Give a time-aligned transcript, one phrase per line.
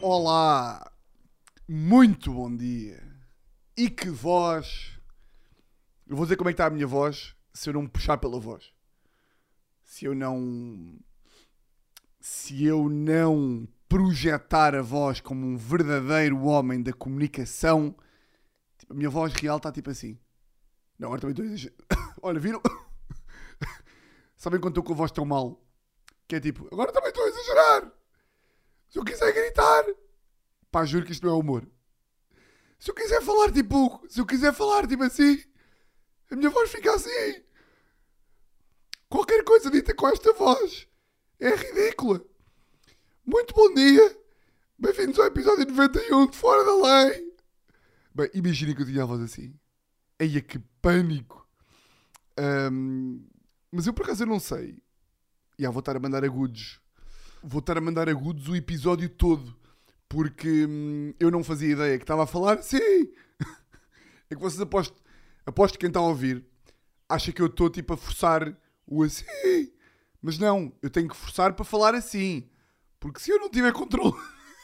[0.00, 0.92] Olá,
[1.68, 3.02] muito bom dia.
[3.76, 4.92] E que voz.
[6.06, 8.18] Eu vou dizer como é que está a minha voz se eu não me puxar
[8.18, 8.72] pela voz.
[9.82, 10.96] Se eu não.
[12.20, 17.96] Se eu não projetar a voz como um verdadeiro homem da comunicação.
[18.78, 20.16] Tipo, a minha voz real está tipo assim.
[20.96, 21.72] Não, agora também estou.
[22.22, 22.62] Olha, viram?
[24.36, 25.63] Sabem quando estou com a voz tão mal?
[26.26, 27.92] Que é tipo, agora também estou a exagerar.
[28.88, 29.84] Se eu quiser gritar.
[30.70, 31.66] Pá, juro que isto não é humor.
[32.78, 34.04] Se eu quiser falar tipo.
[34.08, 35.42] Se eu quiser falar tipo assim.
[36.30, 37.42] A minha voz fica assim.
[39.08, 40.88] Qualquer coisa dita com esta voz
[41.38, 42.24] é ridícula.
[43.24, 44.18] Muito bom dia.
[44.78, 47.34] Bem-vindos ao episódio 91 de Fora da Lei.
[48.14, 49.58] Bem, imaginem que eu tinha a voz assim.
[50.18, 51.48] Eia, que pânico.
[52.36, 53.24] Ahm,
[53.70, 54.82] mas eu por acaso eu não sei.
[55.58, 56.80] Já vou estar a mandar agudos.
[57.42, 59.56] Vou estar a mandar agudos o episódio todo.
[60.08, 62.62] Porque hum, eu não fazia ideia que estava a falar.
[62.62, 62.78] Sim!
[64.30, 64.96] É que vocês aposto,
[65.44, 66.46] aposto que quem está a ouvir
[67.06, 69.26] acha que eu estou tipo a forçar o assim.
[70.20, 72.48] Mas não, eu tenho que forçar para falar assim.
[72.98, 74.14] Porque se eu não tiver controle.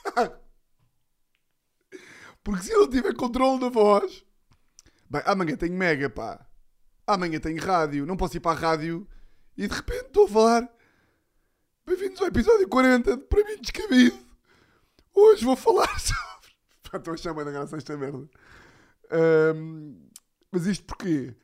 [2.43, 4.25] Porque se eu não tiver controle da voz.
[5.11, 6.47] Bem, amanhã tenho mega, pá.
[7.07, 8.07] Amanhã tenho rádio.
[8.07, 9.07] Não posso ir para a rádio
[9.57, 10.80] e de repente estou a falar.
[11.91, 14.17] Bem-vindos ao episódio 40 de Para mim Descabido.
[15.13, 16.53] Hoje vou falar sobre.
[16.95, 18.31] Estou a chamar da graça esta merda.
[19.11, 19.97] Ahm,
[20.53, 21.35] mas isto porquê?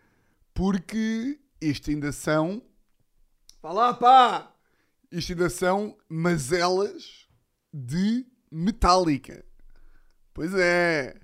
[0.55, 2.63] Porque isto ainda são.
[3.61, 4.55] Vá lá, pá!
[5.11, 7.27] Isto ainda são mazelas
[7.75, 9.45] de metálica.
[10.33, 11.19] Pois é.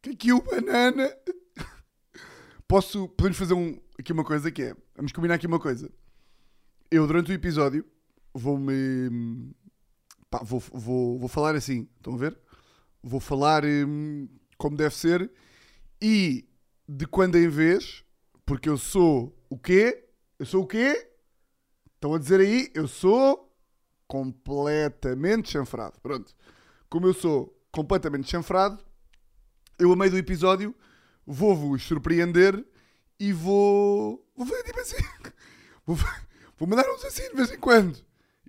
[0.00, 1.14] Que aqui o banana.
[2.66, 3.10] Posso.
[3.10, 4.76] Podemos fazer um, aqui uma coisa que é.
[4.96, 5.92] Vamos combinar aqui uma coisa.
[6.90, 7.84] Eu, durante o episódio,
[8.34, 9.52] vou-me.
[10.42, 11.88] Vou, vou, vou falar assim.
[11.96, 12.38] Estão a ver?
[13.02, 15.30] Vou falar hum, como deve ser.
[16.00, 16.48] E
[16.88, 18.04] de quando em vez,
[18.44, 20.04] porque eu sou o quê?
[20.38, 21.10] Eu sou o quê?
[21.94, 22.70] Estão a dizer aí?
[22.74, 23.52] Eu sou
[24.06, 26.00] completamente chanfrado.
[26.00, 26.34] Pronto.
[26.88, 28.82] Como eu sou completamente chanfrado,
[29.78, 30.74] eu a meio do episódio
[31.26, 32.64] vou-vos surpreender
[33.18, 34.28] e vou.
[34.36, 34.96] Vou fazer tipo assim.
[35.84, 35.96] Vou,
[36.56, 37.98] vou mandar uns assim de vez em quando.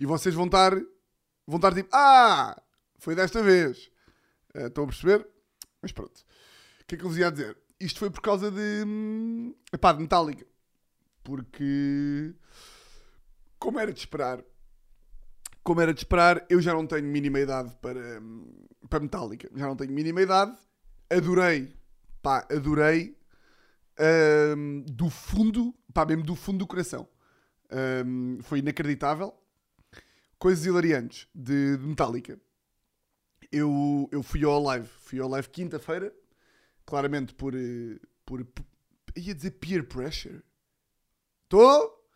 [0.04, 0.74] E vocês vão estar.
[1.46, 1.88] Vão estar tipo.
[1.90, 2.62] Ah!
[2.98, 3.90] Foi desta vez.
[4.52, 5.26] Eh, estão a perceber?
[5.80, 6.14] Mas pronto.
[6.82, 7.56] O que é que eu vos ia dizer?
[7.80, 8.84] Isto foi por causa de.
[8.86, 10.44] hum, Epá, de Metallica.
[11.22, 12.34] Porque.
[13.58, 14.44] Como era de esperar.
[15.62, 19.48] Como era de esperar, eu já não tenho mínima idade para, hum, para Metallica.
[19.56, 20.54] Já não tenho mínima idade.
[21.08, 21.74] Adorei.
[22.20, 23.16] Pá, adorei.
[24.54, 25.74] hum, do fundo.
[25.94, 27.08] Pá, mesmo do fundo do coração.
[28.04, 29.34] Hum, foi inacreditável.
[30.44, 32.38] Coisas hilariantes de, de Metallica.
[33.50, 34.86] Eu, eu fui ao live.
[34.86, 36.14] Fui ao live quinta-feira.
[36.84, 37.54] Claramente por.
[37.54, 38.66] eh, por, por
[39.16, 40.42] ia dizer peer pressure.
[41.44, 42.06] Estou?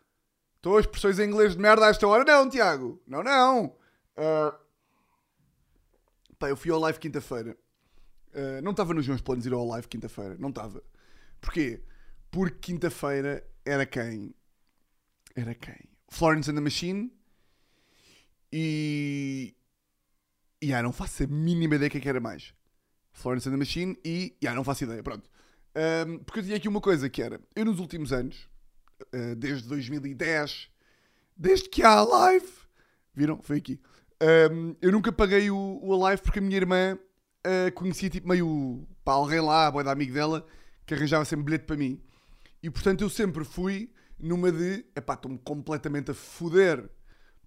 [0.57, 2.23] Estou expressões em inglês de merda a esta hora?
[2.23, 3.01] Não, Tiago.
[3.07, 3.75] Não, não.
[4.15, 4.59] Ah,
[6.37, 7.57] pá, eu fui ao live quinta-feira.
[8.31, 10.37] Ah, não estava nos meus planos ir ao live quinta-feira.
[10.37, 10.83] Não estava.
[11.41, 11.83] Porquê?
[12.29, 14.35] Porque quinta-feira era quem?
[15.35, 15.89] Era quem?
[16.09, 17.18] Florence and the Machine.
[18.51, 19.55] E.
[20.61, 22.53] E ah, não faço a mínima ideia o que é que era mais.
[23.13, 24.35] Florence and the Machine e.
[24.45, 25.29] Ah, não faço ideia, pronto.
[25.75, 27.39] Ahm, porque eu tinha aqui uma coisa que era.
[27.55, 28.49] Eu nos últimos anos,
[29.13, 30.69] ah, desde 2010,
[31.35, 32.47] desde que há a live.
[33.13, 33.41] Viram?
[33.41, 33.79] Foi aqui.
[34.21, 36.97] Ahm, eu nunca paguei o, o Alive porque a minha irmã
[37.43, 38.87] ah, conhecia tipo meio.
[39.03, 40.45] Pá, alguém lá, a boia da amiga dela,
[40.85, 42.01] que arranjava sempre bilhete para mim.
[42.61, 44.85] E portanto eu sempre fui numa de.
[44.95, 46.89] Epá, estou-me completamente a foder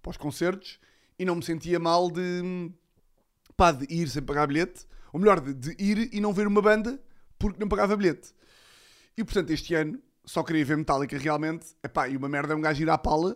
[0.01, 0.79] para os concertos
[1.17, 2.71] e não me sentia mal de.
[3.55, 4.85] pá, de ir sem pagar bilhete.
[5.11, 6.99] Ou melhor, de, de ir e não ver uma banda
[7.37, 8.33] porque não pagava bilhete.
[9.17, 11.75] E portanto este ano só queria ver Metallica realmente.
[11.83, 13.35] Epá, e uma merda é um gajo ir à pala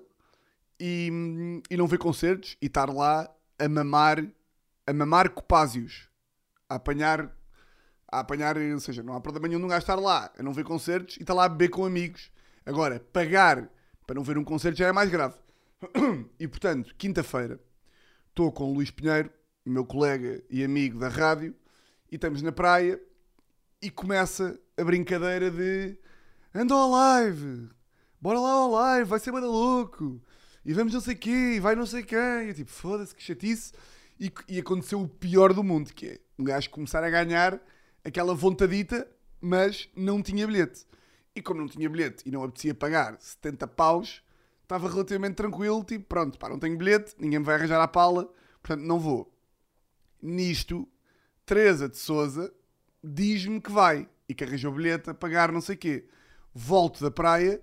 [0.80, 3.30] e, e não ver concertos e estar lá
[3.60, 4.26] a mamar,
[4.86, 6.10] a mamar copásios.
[6.70, 7.34] A apanhar,
[8.12, 10.54] a apanhar, ou seja, não há problema nenhum de um gajo estar lá a não
[10.54, 12.32] ver concertos e estar lá a beber com amigos.
[12.66, 13.70] Agora, pagar
[14.06, 15.36] para não ver um concerto já é mais grave.
[16.40, 17.60] E portanto, quinta-feira,
[18.38, 19.32] estou com o Luís Pinheiro,
[19.66, 21.56] meu colega e amigo da rádio,
[22.12, 23.02] e estamos na praia
[23.82, 25.98] e começa a brincadeira de
[26.54, 27.68] anda ao live,
[28.22, 30.22] bora lá ao live, vai ser bada louco,
[30.64, 32.46] e vamos não sei quê, e vai não sei quem.
[32.46, 33.72] E eu tipo, foda-se, que chatice.
[34.20, 37.60] E, e aconteceu o pior do mundo, que é um gajo começar a ganhar
[38.06, 39.08] aquela vontadita,
[39.42, 40.86] mas não tinha bilhete.
[41.36, 44.22] E como não tinha bilhete e não apetecia pagar 70 paus,
[44.68, 48.30] estava relativamente tranquilo, tipo, pronto, pá, não tenho bilhete, ninguém me vai arranjar a pala,
[48.62, 49.34] portanto não vou.
[50.22, 50.86] Nisto,
[51.46, 52.54] Teresa de Souza
[53.02, 56.10] diz-me que vai e que arranjou bilhete a pagar não sei quê.
[56.54, 57.62] Volto da praia,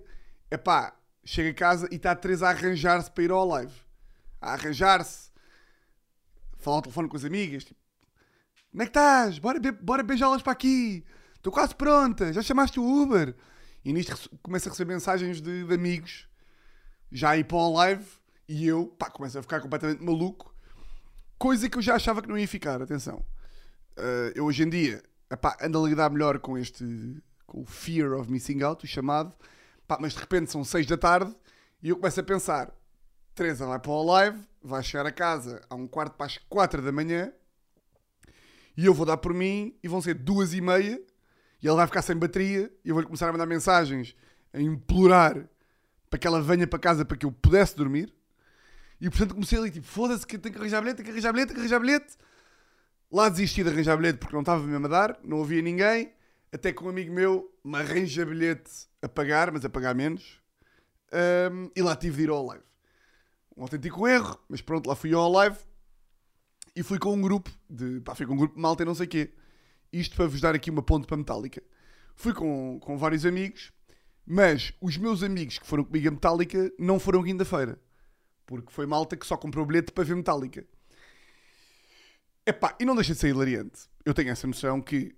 [0.49, 3.73] epá, chego a casa e está a Teresa a arranjar-se para ir ao live.
[4.41, 5.29] A arranjar-se,
[6.57, 7.79] falar ao telefone com as amigas, tipo,
[8.71, 9.37] como é que estás?
[9.37, 11.05] Bora, be bora beijá-las para aqui.
[11.35, 12.33] Estou quase pronta.
[12.33, 13.35] Já chamaste o Uber?
[13.85, 16.27] E nisto começo a receber mensagens de, de amigos
[17.11, 18.05] já ir para o live
[18.47, 20.53] e eu, pá, começo a ficar completamente maluco.
[21.37, 23.25] Coisa que eu já achava que não ia ficar, atenção.
[23.97, 26.83] Uh, eu hoje em dia, epá, ando a lidar melhor com este,
[27.45, 29.35] com o fear of missing out, o chamado.
[29.87, 31.35] Pá, mas de repente são 6 da tarde
[31.81, 32.73] e eu começo a pensar:
[33.33, 36.81] Teresa vai para o live, vai chegar a casa a um quarto para as 4
[36.81, 37.31] da manhã
[38.77, 41.01] e eu vou dar por mim e vão ser duas e meia
[41.61, 44.15] e ele vai ficar sem bateria e eu vou-lhe começar a mandar mensagens
[44.53, 45.47] a implorar
[46.09, 48.13] para que ela venha para casa para que eu pudesse dormir.
[48.99, 51.47] E portanto comecei ali tipo, foda-se que tenho que arranjar bilhete, tenho que arranjar bilhete,
[51.47, 52.17] tenho que arranjar bilhete.
[53.11, 56.13] Lá desisti de arranjar bilhete porque não estava mesmo a dar, não havia ninguém.
[56.51, 60.39] Até que um amigo meu me arranja bilhete a pagar, mas a pagar menos.
[61.51, 62.63] Um, e lá tive de ir ao live.
[63.57, 65.57] Um autêntico erro, mas pronto, lá fui ao live
[66.75, 68.01] e fui com um grupo de.
[68.01, 69.33] Pá, fui com um grupo de malta e não sei o quê.
[69.93, 71.63] Isto para vos dar aqui uma ponte para Metallica.
[72.15, 73.71] Fui com, com vários amigos,
[74.25, 77.79] mas os meus amigos que foram comigo a Metallica não foram quinta-feira.
[78.45, 80.65] Porque foi malta que só comprou bilhete para ver Metallica.
[82.45, 83.81] Epá, e não deixa de ser hilariante.
[84.03, 85.15] Eu tenho essa noção que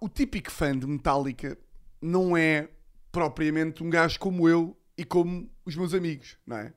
[0.00, 1.58] o típico fã de Metallica
[2.00, 2.68] não é
[3.10, 6.72] propriamente um gajo como eu e como os meus amigos, não é?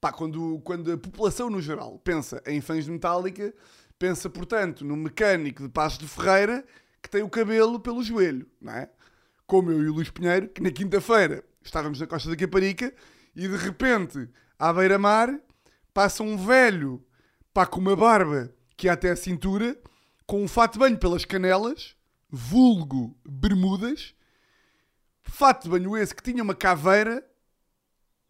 [0.00, 3.54] Pá, quando, quando a população no geral pensa em fãs de Metallica,
[3.98, 6.64] pensa, portanto, no mecânico de Passos de Ferreira
[7.00, 8.90] que tem o cabelo pelo joelho, não é?
[9.52, 12.90] Como eu e o Luís Pinheiro, que na quinta-feira estávamos na Costa da Caparica
[13.36, 14.26] e de repente,
[14.58, 15.28] à beira-mar,
[15.92, 17.04] passa um velho,
[17.52, 19.78] pá, com uma barba que é até a cintura,
[20.24, 21.94] com um fato de banho pelas canelas,
[22.30, 24.14] vulgo bermudas,
[25.22, 27.22] fato de banho esse que tinha uma caveira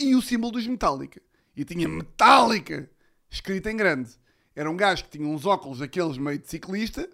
[0.00, 1.22] e o símbolo dos Metallica
[1.54, 2.90] e tinha Metallica
[3.30, 4.10] escrito em grande.
[4.56, 7.08] Era um gajo que tinha uns óculos aqueles meio de ciclista,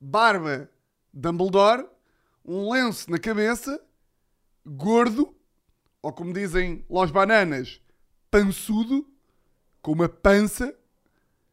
[0.00, 0.68] barba
[1.12, 1.93] Dumbledore,
[2.44, 3.80] um lenço na cabeça,
[4.66, 5.34] gordo,
[6.02, 7.80] ou como dizem Los Bananas,
[8.30, 9.08] pançudo,
[9.80, 10.74] com uma pança.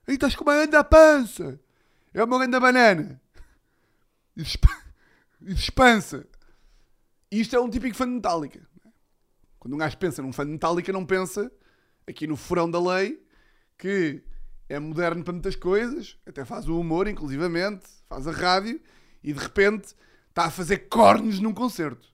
[0.08, 1.60] Aí estás com uma grande pança.
[2.14, 3.22] É uma grande banana.
[4.36, 4.44] E
[5.54, 6.28] despança.
[7.32, 8.68] Isto é um típico fã de Metallica.
[9.58, 11.50] Quando um gajo pensa num fã de Metallica, não pensa
[12.06, 13.26] aqui no furão da lei,
[13.78, 14.22] que
[14.68, 18.82] é moderno para muitas coisas, até faz o humor, inclusivamente, faz a rádio,
[19.24, 19.94] e de repente
[20.32, 22.08] está a fazer cornos num concerto.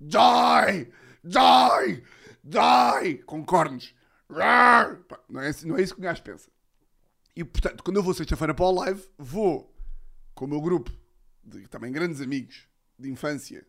[0.00, 0.90] Joy!
[1.22, 2.02] Joy!
[2.42, 3.18] Joy!
[3.26, 3.94] Com cornos.
[5.28, 6.50] Não é, não é isso que o gajo pensa.
[7.36, 9.74] E portanto, quando eu vou sexta-feira para o live, vou
[10.34, 10.90] com o meu grupo
[11.42, 12.66] de também grandes amigos
[12.98, 13.66] de infância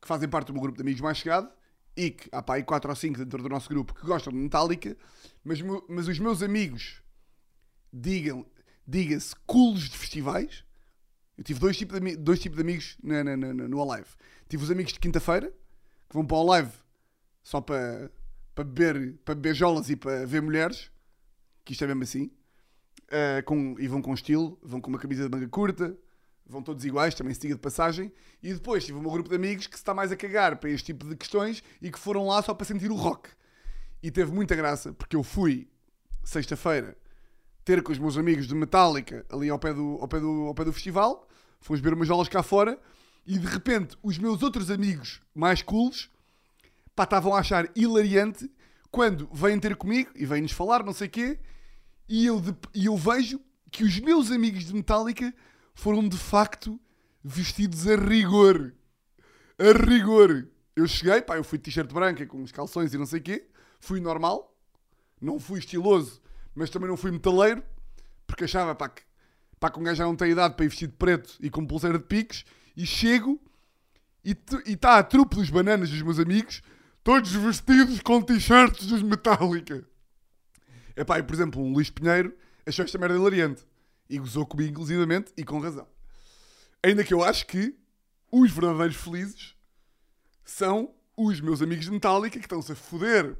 [0.00, 1.50] que fazem parte do meu grupo de amigos mais chegado
[1.96, 4.38] e que há pá, aí 4 ou 5 dentro do nosso grupo que gostam de
[4.38, 4.96] Metallica,
[5.42, 7.02] mas, mas os meus amigos,
[7.92, 8.46] digam,
[8.86, 10.64] diga-se, cools de festivais.
[11.38, 14.08] Eu tive dois tipos de, dois tipos de amigos na, na, na, no Alive.
[14.48, 15.52] Tive os amigos de quinta-feira,
[16.08, 16.72] que vão para o Alive
[17.44, 18.10] só para,
[18.56, 20.90] para, beber, para beber jolas e para ver mulheres,
[21.64, 22.24] que isto é mesmo assim,
[23.04, 25.96] uh, com, e vão com estilo, vão com uma camisa de manga curta,
[26.44, 28.12] vão todos iguais, também se diga de passagem.
[28.42, 30.86] E depois tive meu grupo de amigos que se está mais a cagar para este
[30.86, 33.30] tipo de questões e que foram lá só para sentir o rock.
[34.02, 35.68] E teve muita graça, porque eu fui,
[36.24, 36.96] sexta-feira,
[37.68, 40.54] ter com os meus amigos de Metallica ali ao pé do, ao pé do, ao
[40.54, 41.28] pé do festival.
[41.60, 42.80] Fomos beber umas aulas cá fora.
[43.26, 46.08] E de repente, os meus outros amigos mais cools
[46.98, 48.50] estavam a achar hilariante
[48.90, 51.38] quando vêm ter comigo e vêm-nos falar, não sei o quê.
[52.08, 53.38] E eu, de, e eu vejo
[53.70, 55.34] que os meus amigos de Metallica
[55.74, 56.80] foram de facto
[57.22, 58.72] vestidos a rigor.
[59.58, 60.48] A rigor.
[60.74, 63.22] Eu cheguei, pá, eu fui de t-shirt branca com os calções e não sei o
[63.22, 63.46] quê.
[63.78, 64.56] Fui normal.
[65.20, 66.22] Não fui estiloso,
[66.58, 67.62] mas também não fui metaleiro.
[68.26, 69.02] Porque achava, pá, que,
[69.58, 71.98] pá, que um gajo já não tem idade para ir vestido preto e com pulseira
[71.98, 72.44] de piques.
[72.76, 73.40] E chego
[74.24, 74.36] e
[74.66, 76.60] está a trupe dos bananas dos meus amigos,
[77.02, 79.84] todos vestidos com t-shirts dos Metallica.
[80.94, 82.36] É pá, e por exemplo, um Luís Pinheiro
[82.66, 83.64] achou esta merda hilariante.
[84.10, 85.86] E gozou comigo, inclusivamente, e com razão.
[86.82, 87.74] Ainda que eu acho que
[88.30, 89.54] os verdadeiros felizes
[90.44, 93.36] são os meus amigos de Metallica que estão-se a foder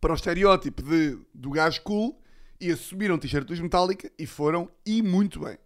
[0.00, 2.22] para o estereótipo de, do gajo cool
[2.60, 5.58] e assumiram o t-shirt dos Metallica e foram, e muito bem.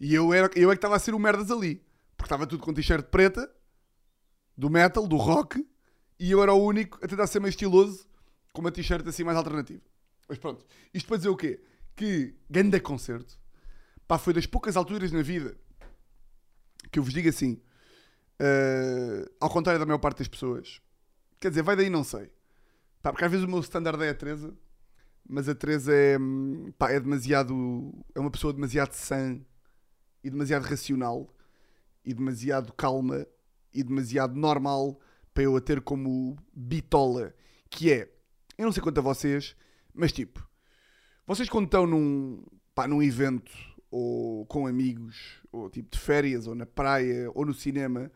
[0.00, 1.84] E eu, era, eu é que estava a ser o merdas ali.
[2.16, 3.50] Porque estava tudo com t-shirt preta,
[4.56, 5.66] do metal, do rock,
[6.18, 8.06] e eu era o único a tentar ser mais estiloso
[8.52, 9.82] com uma t-shirt assim mais alternativa.
[10.28, 11.62] Mas pronto, isto para dizer o quê?
[11.96, 13.38] Que ganda concerto,
[14.06, 15.56] pá, foi das poucas alturas na vida
[16.90, 17.60] que eu vos digo assim,
[18.38, 20.80] eh, ao contrário da maior parte das pessoas,
[21.40, 22.30] quer dizer, vai daí não sei,
[23.02, 24.54] pá, porque às vezes o meu standard é a Teresa,
[25.28, 29.40] mas a Teresa é, hum, pá, é demasiado, é uma pessoa demasiado sã
[30.22, 31.34] e demasiado racional
[32.04, 33.26] e demasiado calma
[33.72, 35.00] e demasiado normal
[35.34, 37.34] para eu a ter como bitola,
[37.70, 38.12] que é,
[38.58, 39.56] eu não sei quanto a vocês,
[39.94, 40.46] mas tipo,
[41.26, 42.44] vocês quando estão num,
[42.74, 43.52] pá, num evento
[43.90, 48.10] ou com amigos, ou tipo de férias, ou na praia, ou no cinema,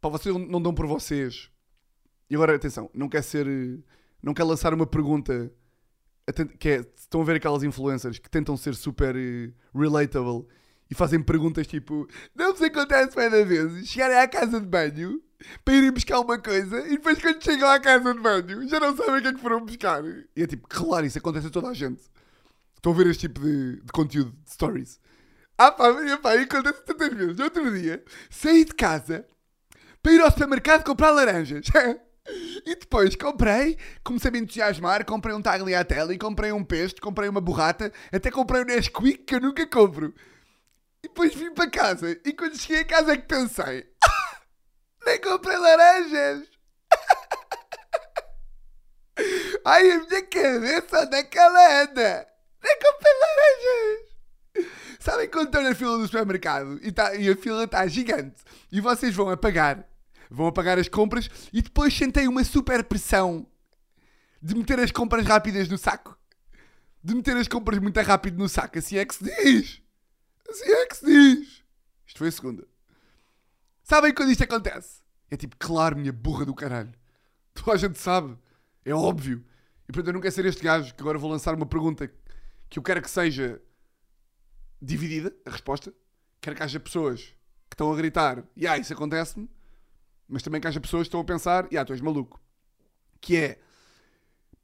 [0.00, 1.50] pá, vocês não dão por vocês.
[2.28, 3.46] E agora, atenção, não quer ser,
[4.26, 5.52] não quer lançar uma pergunta,
[6.58, 10.44] que é, estão a ver aquelas influencers que tentam ser super eh, relatable
[10.90, 15.22] e fazem perguntas tipo, não vos acontece várias vezes chegarem à casa de banho
[15.64, 18.96] para irem buscar uma coisa e depois quando chegam à casa de banho já não
[18.96, 20.02] sabem o que é que foram buscar.
[20.04, 22.02] E é tipo, claro, isso acontece a toda a gente.
[22.74, 24.98] Estão a ver este tipo de, de conteúdo, de stories.
[25.56, 27.38] Ah pá, mas, pá, acontece tantas vezes.
[27.38, 29.24] Outro dia, saí de casa
[30.02, 31.66] para ir ao supermercado comprar laranjas.
[32.64, 37.40] e depois comprei, comecei a me entusiasmar, comprei um tagliatelle, comprei um pesto, comprei uma
[37.40, 40.12] borrata, até comprei um Nesquik que eu nunca compro.
[41.02, 43.86] E depois vim para casa e quando cheguei a casa é que pensei
[45.06, 46.48] nem comprei laranjas.
[49.64, 52.26] Ai, a minha cabeça, onde é que ela anda?
[52.62, 54.16] Nem comprei laranjas.
[54.98, 58.42] Sabem quando estão na fila do supermercado e, tá- e a fila está gigante
[58.72, 59.86] e vocês vão a pagar,
[60.30, 63.46] vão a pagar as compras e depois sentem uma super pressão
[64.42, 66.18] de meter as compras rápidas no saco?
[67.02, 69.82] De meter as compras muito rápido no saco, assim é que se diz.
[70.48, 71.62] Assim é que se diz.
[72.06, 72.68] Isto foi a segunda.
[73.82, 75.00] Sabem quando isto acontece?
[75.30, 76.92] É tipo, claro, minha burra do caralho.
[77.54, 78.36] Toda a gente sabe.
[78.84, 79.44] É óbvio.
[79.88, 82.10] E portanto eu não quero ser este gajo que agora vou lançar uma pergunta
[82.68, 83.60] que eu quero que seja
[84.80, 85.92] dividida, a resposta.
[86.40, 87.20] Quero que haja pessoas
[87.68, 89.48] que estão a gritar, e ah, isso acontece-me.
[90.28, 92.40] Mas também que haja pessoas que estão a pensar, e ah, tu és maluco.
[93.20, 93.58] Que é,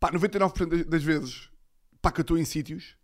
[0.01, 1.51] pá, 99% das- vezes,
[2.01, 2.97] pá, que eu estou em sítios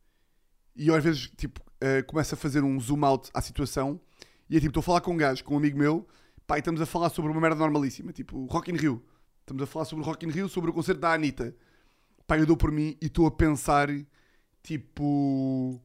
[0.76, 4.00] e eu às vezes, tipo, eh, começo a fazer um zoom out à situação
[4.48, 6.06] e é tipo, estou a falar com um gajo, com um amigo meu,
[6.46, 9.04] pá, e estamos a falar sobre uma merda normalíssima, tipo, Rock in Rio.
[9.40, 11.54] Estamos a falar sobre o Rock in Rio, sobre o concerto da Anitta.
[12.26, 13.88] Pá, eu dou por mim e estou a pensar,
[14.62, 15.80] tipo...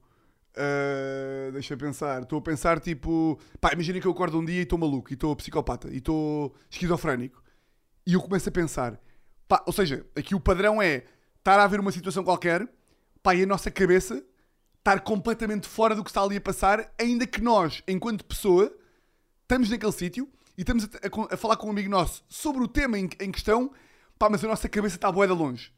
[0.56, 2.24] ah, deixa eu pensar.
[2.24, 3.40] Estou a pensar, tipo...
[3.60, 6.54] Pá, imagina que eu acordo um dia e estou maluco, e estou psicopata, e estou
[6.70, 7.42] esquizofrénico.
[8.06, 9.00] E eu começo a pensar...
[9.48, 11.04] Pá, ou seja, aqui o padrão é
[11.38, 12.68] estar a haver uma situação qualquer,
[13.22, 14.24] pá, e a nossa cabeça
[14.80, 18.74] estar completamente fora do que está ali a passar, ainda que nós, enquanto pessoa,
[19.42, 22.68] estamos naquele sítio e estamos a, a- a falar com um amigo nosso sobre o
[22.68, 23.72] tema em, em questão,
[24.18, 25.74] pá, mas a nossa cabeça está de longe.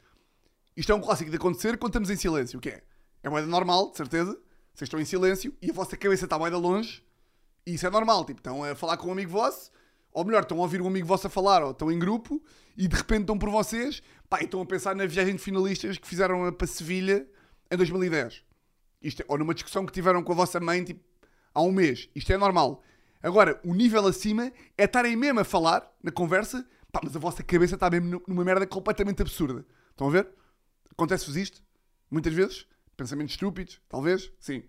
[0.76, 2.82] Isto é um clássico de acontecer quando estamos em silêncio, o que é?
[3.22, 4.38] É de normal, de certeza.
[4.76, 7.02] Vocês estão em silêncio e a vossa cabeça está bué de longe
[7.66, 8.26] e isso é normal.
[8.26, 9.70] Tipo, estão a falar com um amigo vosso,
[10.12, 12.42] ou melhor, estão a ouvir um amigo vosso a falar, ou estão em grupo
[12.76, 15.96] e de repente estão por vocês, pá, e estão a pensar na viagem de finalistas
[15.96, 17.26] que fizeram para Sevilha
[17.70, 18.44] em 2010.
[19.00, 21.00] Isto é- ou numa discussão que tiveram com a vossa mãe tipo,
[21.54, 22.10] há um mês.
[22.14, 22.82] Isto é normal.
[23.22, 27.42] Agora, o nível acima é estarem mesmo a falar na conversa, pá, mas a vossa
[27.42, 29.64] cabeça está mesmo nu- numa merda completamente absurda.
[29.90, 30.28] Estão a ver?
[30.92, 31.62] Acontece-vos isto?
[32.10, 32.66] Muitas vezes?
[32.96, 33.80] Pensamentos estúpidos?
[33.88, 34.32] Talvez?
[34.40, 34.62] Sim.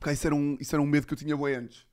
[0.00, 1.86] Pá, isso, era um, isso era um medo que eu tinha bem antes.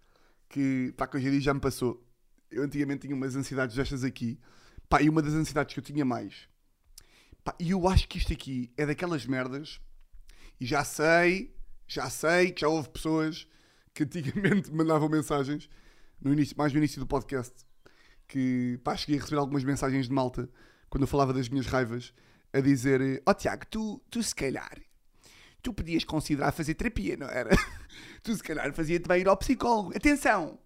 [0.50, 2.06] Que, pá, que hoje em dia já me passou.
[2.50, 4.40] Eu antigamente tinha umas ansiedades destas aqui.
[4.90, 6.50] Pá, e uma das ansiedades que eu tinha mais.
[7.44, 9.80] Pá, e eu acho que isto aqui é daquelas merdas
[10.60, 11.56] e já sei,
[11.88, 13.48] já sei que já houve pessoas
[13.94, 15.70] que antigamente mandavam mensagens,
[16.20, 17.66] no início, mais no início do podcast,
[18.28, 20.50] que pá, cheguei a receber algumas mensagens de malta
[20.90, 22.14] quando eu falava das minhas raivas,
[22.54, 24.78] a dizer: Ó Tiago, tu, tu se calhar,
[25.62, 27.50] tu podias considerar fazer terapia, não era?
[28.24, 29.96] tu se calhar fazia-te bem ir ao psicólogo.
[29.96, 30.60] Atenção,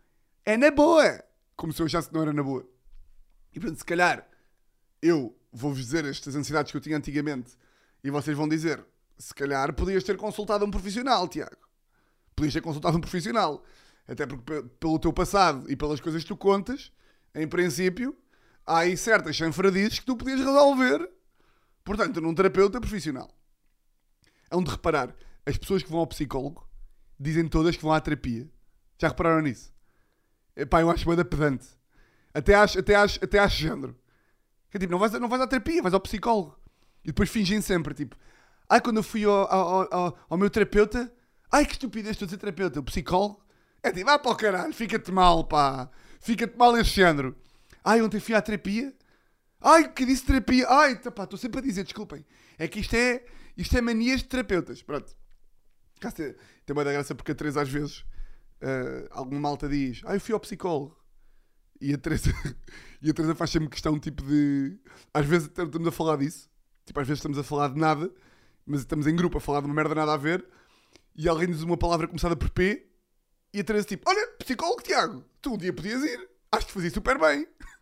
[0.45, 1.23] é na boa!
[1.55, 2.67] Como se eu achasse que não era na boa.
[3.53, 4.27] E portanto, se calhar,
[5.01, 7.53] eu vou-vos dizer estas ansiedades que eu tinha antigamente
[8.03, 8.85] e vocês vão dizer:
[9.17, 11.55] se calhar podias ter consultado um profissional, Tiago.
[12.35, 13.63] Podias ter consultado um profissional.
[14.07, 16.91] Até porque, pe- pelo teu passado e pelas coisas que tu contas,
[17.33, 18.15] em princípio,
[18.65, 21.09] há aí certas chanfradizes que tu podias resolver.
[21.85, 23.31] Portanto, num terapeuta profissional.
[24.51, 25.15] Hão de reparar,
[25.45, 26.67] as pessoas que vão ao psicólogo
[27.19, 28.49] dizem todas que vão à terapia.
[28.99, 29.71] Já repararam nisso?
[30.55, 31.67] Epá, eu acho bem pedante.
[32.33, 33.95] Até acho, até acho, até acho género.
[34.69, 36.59] Que é tipo, não vais, não vais à terapia, vais ao psicólogo.
[37.03, 38.15] E depois fingem sempre, tipo,
[38.67, 41.13] ai, quando eu fui ao, ao, ao, ao meu terapeuta,
[41.51, 43.45] ai, que estupidez, estou a dizer terapeuta, o psicólogo.
[43.83, 45.87] É tipo, ah, pá, o caralho, fica-te mal, pá.
[46.19, 47.35] Fica-te mal esse género.
[47.83, 48.91] Ai, ontem fui à terapia.
[49.67, 50.67] Ai, que disse terapia.
[50.69, 52.23] Ai, tá, estou sempre a dizer, desculpem.
[52.55, 53.25] É que isto é,
[53.57, 54.83] isto é manias de terapeutas.
[54.83, 55.11] Pronto.
[56.65, 58.05] Tem da graça porque a Teresa às vezes,
[58.61, 60.95] ah, alguma malta diz, ai, eu fui ao psicólogo.
[61.81, 62.29] E a Teresa,
[63.01, 64.77] e a Teresa faz sempre questão, tipo de...
[65.11, 66.47] Às vezes estamos a falar disso.
[66.85, 68.11] Tipo, às vezes estamos a falar de nada,
[68.67, 70.45] mas estamos em grupo a falar de uma merda nada a ver.
[71.15, 72.87] E alguém diz uma palavra começada por P.
[73.51, 76.29] E a Teresa tipo, olha, psicólogo Tiago, tu um dia podias ir.
[76.51, 77.47] Acho que fazia super bem.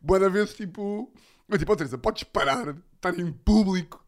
[0.00, 1.12] Boa vez, tipo...
[1.48, 4.04] Eu tipo, Teresa, podes parar de estar em público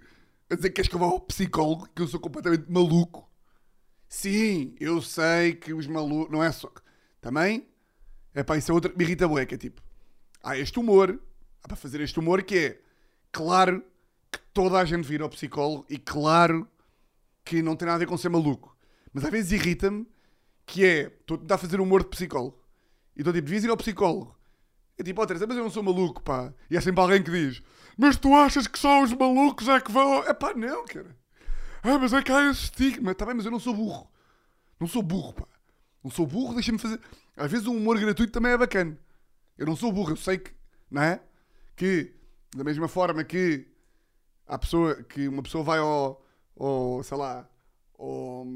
[0.51, 3.31] a dizer que queres que eu vá ao psicólogo, que eu sou completamente maluco.
[4.09, 6.33] Sim, eu sei que os malucos...
[6.33, 6.71] Não é só...
[7.21, 7.69] Também...
[8.35, 9.83] É pá, isso é outra me irrita bué, que é tipo...
[10.43, 11.19] Há este humor.
[11.63, 12.81] Há para fazer este humor que é...
[13.33, 13.83] Claro
[14.31, 16.69] que toda a gente vira ao psicólogo e claro
[17.45, 18.77] que não tem nada a ver com ser maluco.
[19.13, 20.07] Mas às vezes irrita-me
[20.67, 21.07] que é...
[21.07, 22.63] Estou a fazer humor de psicólogo.
[23.17, 24.36] E estou tipo, devias ir ao psicólogo.
[24.99, 26.53] É tipo, ó Teresa, mas eu não sou maluco, pá.
[26.71, 27.63] E há sempre alguém que diz,
[27.99, 30.25] mas tu achas que só os malucos é que vão...
[30.25, 31.17] É pá, não, cara.
[31.83, 33.13] Ah, mas é que há esse estigma.
[33.13, 34.11] Está bem, mas eu não sou burro.
[34.81, 35.47] Não sou burro, pá.
[36.03, 37.01] Não sou burro, deixa-me fazer.
[37.37, 38.99] Às vezes o humor gratuito também é bacana.
[39.59, 40.53] Eu não sou burro, eu sei que,
[40.91, 41.21] não é?
[41.75, 42.15] Que,
[42.55, 43.67] da mesma forma que
[44.47, 46.23] há pessoa, que uma pessoa vai ao,
[46.59, 47.49] ao sei lá,
[47.99, 48.47] ao,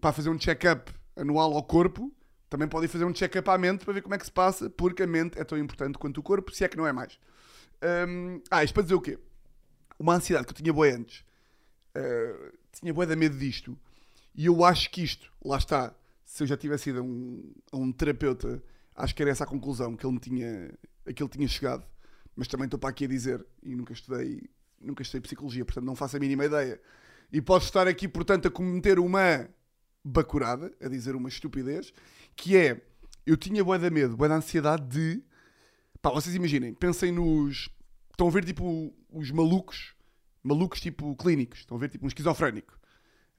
[0.00, 2.12] para fazer um check-up anual ao corpo,
[2.48, 4.70] também pode ir fazer um check-up à mente para ver como é que se passa,
[4.70, 7.18] porque a mente é tão importante quanto o corpo, se é que não é mais.
[8.08, 9.18] Hum, ah, isto para dizer o quê?
[9.98, 11.24] Uma ansiedade que eu tinha boa antes.
[11.96, 13.76] Uh, tinha boa da medo disto.
[14.34, 17.92] E eu acho que isto, lá está, se eu já tivesse ido a um, um
[17.92, 18.62] terapeuta,
[18.94, 20.72] acho que era essa a conclusão que ele me tinha,
[21.06, 21.84] a que ele tinha chegado.
[22.36, 24.48] Mas também estou para aqui a dizer, e nunca estudei,
[24.80, 26.80] nunca estudei psicologia, portanto não faço a mínima ideia.
[27.32, 29.48] E posso estar aqui, portanto, a cometer uma
[30.04, 31.92] bacurada, a dizer uma estupidez,
[32.38, 32.80] que é,
[33.26, 35.22] eu tinha bué da medo, bué da ansiedade de...
[36.00, 37.68] Pá, vocês imaginem, pensem nos...
[38.12, 39.94] Estão a ver, tipo, os malucos,
[40.42, 41.60] malucos, tipo, clínicos.
[41.60, 42.78] Estão a ver, tipo, um esquizofrénico.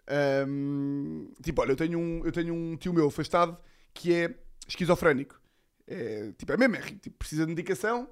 [0.07, 3.57] Ahm, tipo, olha, eu tenho, um, eu tenho um tio meu afastado
[3.93, 4.35] que é
[4.67, 5.39] esquizofrénico.
[5.87, 8.09] É, tipo, é mesmo, é, tipo, precisa de medicação.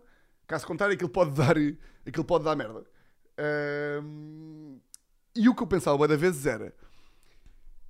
[0.48, 1.56] Caso contrário, aquilo pode dar,
[2.06, 2.86] aquilo pode dar merda.
[3.38, 4.78] Ahm,
[5.36, 6.74] e o que eu pensava da vezes era...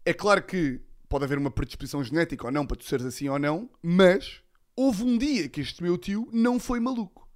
[0.04, 3.40] É claro que pode haver uma predisposição genética ou não para tu seres assim ou
[3.40, 4.42] não, mas
[4.76, 7.28] houve um dia que este meu tio não foi maluco.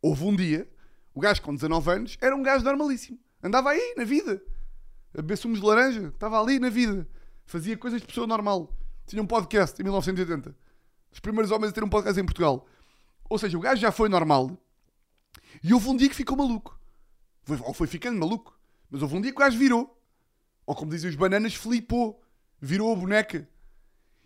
[0.00, 0.68] Houve um dia,
[1.14, 3.18] o gajo com 19 anos era um gajo normalíssimo.
[3.42, 4.42] Andava aí na vida.
[5.14, 6.08] A beber sumos de laranja.
[6.08, 7.08] Estava ali na vida.
[7.46, 8.72] Fazia coisas de pessoa normal.
[9.06, 10.54] Tinha um podcast em 1980.
[11.10, 12.66] Os primeiros homens a ter um podcast em Portugal.
[13.28, 14.56] Ou seja, o gajo já foi normal.
[15.62, 16.78] E houve um dia que ficou maluco.
[17.64, 18.58] Ou foi ficando maluco.
[18.90, 19.98] Mas houve um dia que o gajo virou.
[20.66, 22.22] Ou como dizem os bananas, flipou.
[22.60, 23.48] Virou a boneca.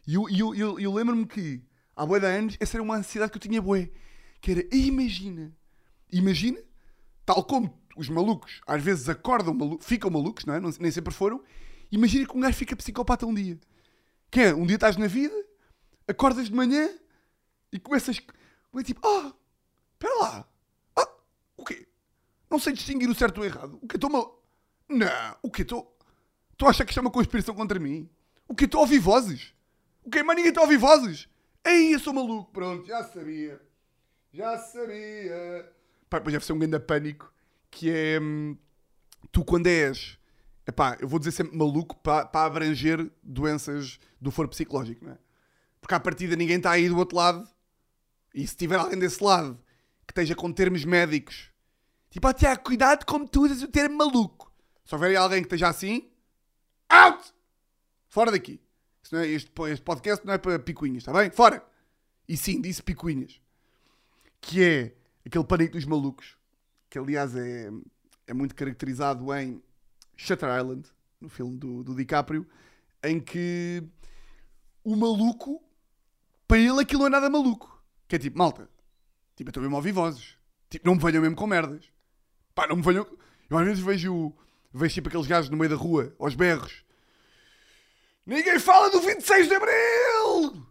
[0.07, 1.63] E eu, eu, eu, eu lembro-me que,
[1.95, 3.91] há bué de anos, essa era uma ansiedade que eu tinha bué.
[4.41, 5.55] Que era, imagina.
[6.11, 6.61] Imagina,
[7.25, 10.61] tal como os malucos às vezes acordam, malu ficam malucos, não é?
[10.61, 11.43] Nem sempre foram.
[11.91, 13.59] Imagina que um gajo fica psicopata um dia.
[14.31, 15.35] Que é, um dia estás na vida,
[16.09, 16.89] acordas de manhã
[17.71, 18.19] e começas...
[18.75, 19.35] É tipo, ah,
[19.93, 20.49] espera lá.
[20.97, 21.09] Ah,
[21.57, 21.87] o quê?
[22.51, 23.79] Não sei distinguir o certo do errado.
[23.83, 24.43] O que estou mal...
[24.89, 25.95] Não, o que estou...
[26.57, 28.09] Tu achas que isto é uma conspiração contra mim?
[28.53, 29.55] O que estou a ouvir vozes?
[30.05, 31.27] O que Mas ninguém está a ouvir vozes?
[31.65, 32.53] Eu sou maluco.
[32.53, 33.59] Pronto, já sabia.
[34.31, 35.73] Já sabia.
[36.11, 37.33] Pá, depois deve ser um grande pânico
[37.71, 38.21] que é...
[38.21, 38.55] hum,
[39.31, 40.19] Tu quando és...
[40.67, 45.19] Epá, eu vou dizer sempre maluco para, para abranger doenças do foro psicológico, não é?
[45.81, 47.49] Porque à partida ninguém está aí do outro lado.
[48.35, 49.59] E se tiver alguém desse lado
[50.07, 51.51] que esteja com termos médicos,
[52.11, 54.53] tipo, ah, Tiago, cuidado como tu usas o termo maluco.
[54.85, 56.11] Se houver alguém que esteja assim,
[56.91, 57.33] out!
[58.13, 58.61] Fora daqui.
[59.11, 61.31] É- este, este podcast não é para picuinhas, está bem?
[61.31, 61.67] Fora!
[62.29, 63.41] E sim, disse picuinhas.
[64.39, 66.37] Que é aquele pânico dos malucos.
[66.91, 67.71] Que aliás é,
[68.27, 69.63] é muito caracterizado em
[70.15, 72.47] Shutter Island, no filme do, do DiCaprio,
[73.03, 73.83] em que
[74.85, 75.63] o maluco,
[76.47, 77.83] para ele aquilo não é nada maluco.
[78.07, 78.69] Que é tipo, malta,
[79.35, 80.37] tipo, eu estou mesmo a ouvir vozes.
[80.69, 81.91] Tipo, não me venham mesmo com merdas.
[82.55, 83.07] Pá, não me venham.
[83.49, 84.35] Eu às vezes vejo,
[84.71, 86.85] vejo tipo aqueles gajos no meio da rua, aos berros.
[88.25, 90.67] Ninguém fala do 26 de Abril!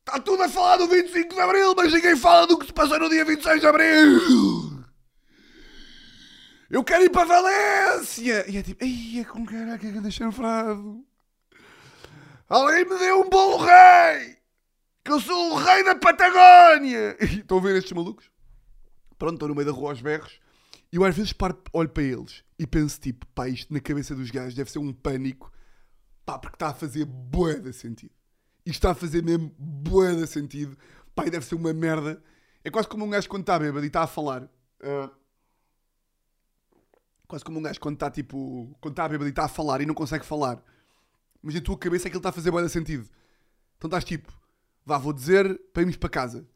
[0.00, 2.98] Está tudo a falar do 25 de Abril, mas ninguém fala do que se passou
[2.98, 4.84] no dia 26 de Abril!
[6.70, 8.48] Eu quero ir para Valência!
[8.48, 11.04] E é tipo, ai, com caraca, que chanfrado.
[12.48, 14.36] Alguém me deu um bolo rei!
[15.04, 17.16] Que eu sou o rei da Patagónia!
[17.20, 18.30] Estão a ver estes malucos?
[19.18, 20.38] Pronto, estou no meio da rua aos berros.
[20.92, 24.14] E eu às vezes paro, olho para eles e penso tipo, pá, isto na cabeça
[24.14, 25.52] dos gajos deve ser um pânico.
[26.24, 28.14] Pá, porque está a fazer bué de sentido.
[28.64, 30.76] Isto está a fazer mesmo bué de sentido.
[31.14, 32.22] Pá, e deve ser uma merda.
[32.62, 34.48] É quase como um gajo quando está bêbado e está a falar.
[34.82, 35.10] Ah,
[37.28, 38.74] quase como um gajo quando está tipo.
[38.80, 40.62] Quando está bêbado e está a falar e não consegue falar.
[41.42, 43.08] Mas na tua cabeça é que ele está a fazer bem sentido.
[43.76, 44.32] Então estás tipo,
[44.84, 46.48] vá, vou dizer para irmos para casa.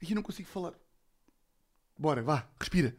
[0.00, 0.72] E eu não consigo falar.
[1.98, 2.96] Bora, vá, respira.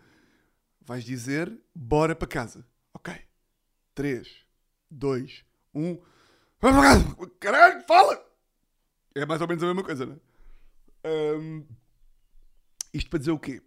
[0.81, 2.67] Vais dizer, bora para casa.
[2.93, 3.13] Ok.
[3.95, 4.45] 3,
[4.89, 6.01] 2, 1.
[6.61, 7.29] Vamos para casa!
[7.39, 8.25] Caralho, fala!
[9.15, 10.19] É mais ou menos a mesma coisa, não é?
[11.03, 11.63] Ahm,
[12.93, 13.61] isto para dizer o quê?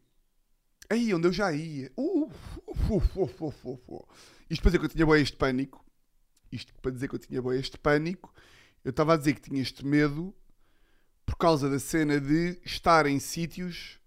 [0.91, 1.91] Aí, onde eu já ia.
[1.97, 2.31] Uh,
[2.69, 4.05] uf, uf.
[4.51, 5.85] Isto para dizer que eu tinha bem este pânico.
[6.51, 8.33] Isto para dizer que eu tinha bem este pânico.
[8.85, 10.35] Eu estava a dizer que tinha este medo
[11.25, 13.99] por causa da cena de estar em sítios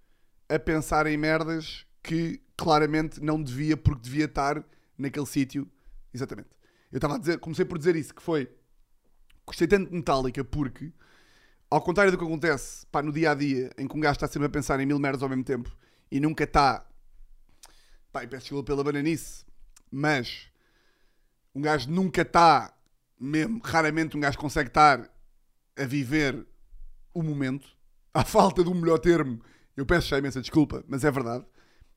[0.47, 4.63] a pensar em merdas que claramente não devia porque devia estar
[4.97, 5.67] naquele sítio.
[6.13, 6.54] Exatamente.
[6.95, 8.49] Eu estava a dizer, comecei por dizer isso, que foi
[9.45, 10.93] gostei tanto de Metallica porque,
[11.69, 14.29] ao contrário do que acontece pá, no dia a dia, em que um gajo está
[14.29, 15.75] sempre a pensar em mil merdas ao mesmo tempo
[16.09, 16.87] e nunca está.
[18.13, 19.43] Pá, e peço desculpa pela bananice,
[19.91, 20.49] mas
[21.53, 22.73] um gajo nunca está,
[23.19, 25.13] mesmo, raramente um gajo consegue estar
[25.75, 26.47] a viver
[27.13, 27.67] o momento,
[28.13, 29.41] à falta de um melhor termo.
[29.75, 31.45] Eu peço já imensa desculpa, mas é verdade.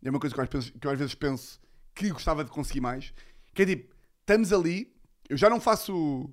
[0.03, 1.61] É uma coisa que que eu às vezes penso
[1.95, 3.15] que gostava de conseguir mais.
[3.55, 3.98] Que é tipo,
[4.29, 4.95] estamos ali,
[5.31, 6.31] eu já não faço.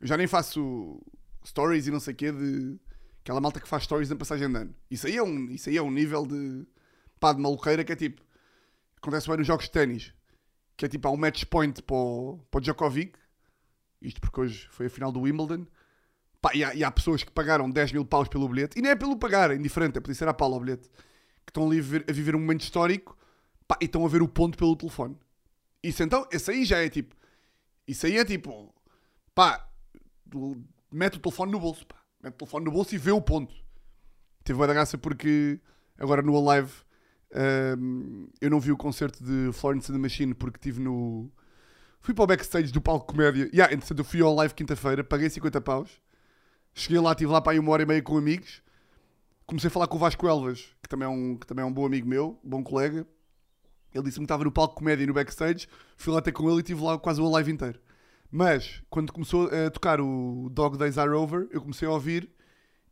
[0.00, 1.00] Eu já nem faço
[1.44, 2.78] stories e não sei o quê de.
[3.20, 4.74] Aquela malta que faz stories na passagem de ano.
[4.90, 6.64] Isso aí é um, isso aí é um nível de.
[7.18, 8.22] pá, de maluqueira que é tipo.
[8.96, 10.14] Acontece bem nos jogos de ténis.
[10.76, 13.18] Que é tipo, há um match point para o, para o Djokovic.
[14.00, 15.66] Isto porque hoje foi a final do Wimbledon.
[16.40, 18.78] Pá, e, há, e há pessoas que pagaram 10 mil paus pelo bilhete.
[18.78, 20.88] E não é pelo pagar, é indiferente, é por ser a pau ao bilhete.
[21.44, 23.16] Que estão ali a viver, a viver um momento histórico
[23.66, 25.16] pá, e estão a ver o ponto pelo telefone.
[25.82, 27.14] Isso então, esse aí já é tipo.
[27.86, 28.74] Isso aí é tipo.
[29.34, 29.68] Pá,
[30.90, 31.96] mete o telefone no bolso, pá.
[32.22, 33.54] Mete o telefone no bolso e vê o ponto.
[34.44, 35.60] Teve uma da graça porque
[35.98, 36.72] agora no Alive
[37.78, 41.30] hum, eu não vi o concerto de Florence and the Machine porque estive no.
[42.00, 43.48] Fui para o backstage do palco comédia.
[43.52, 46.00] E yeah, entretanto eu fui ao live quinta-feira, paguei 50 paus.
[46.74, 48.62] Cheguei lá, estive lá para aí uma hora e meia com amigos.
[49.46, 51.72] Comecei a falar com o Vasco Elvas, que também é um, que também é um
[51.72, 53.06] bom amigo meu, bom colega.
[53.94, 55.68] Ele disse-me que estava no palco comédia e no backstage.
[55.96, 57.80] Fui lá até com ele e estive lá quase o live inteiro.
[58.30, 62.30] Mas, quando começou a tocar o Dog Days Are Over, eu comecei a ouvir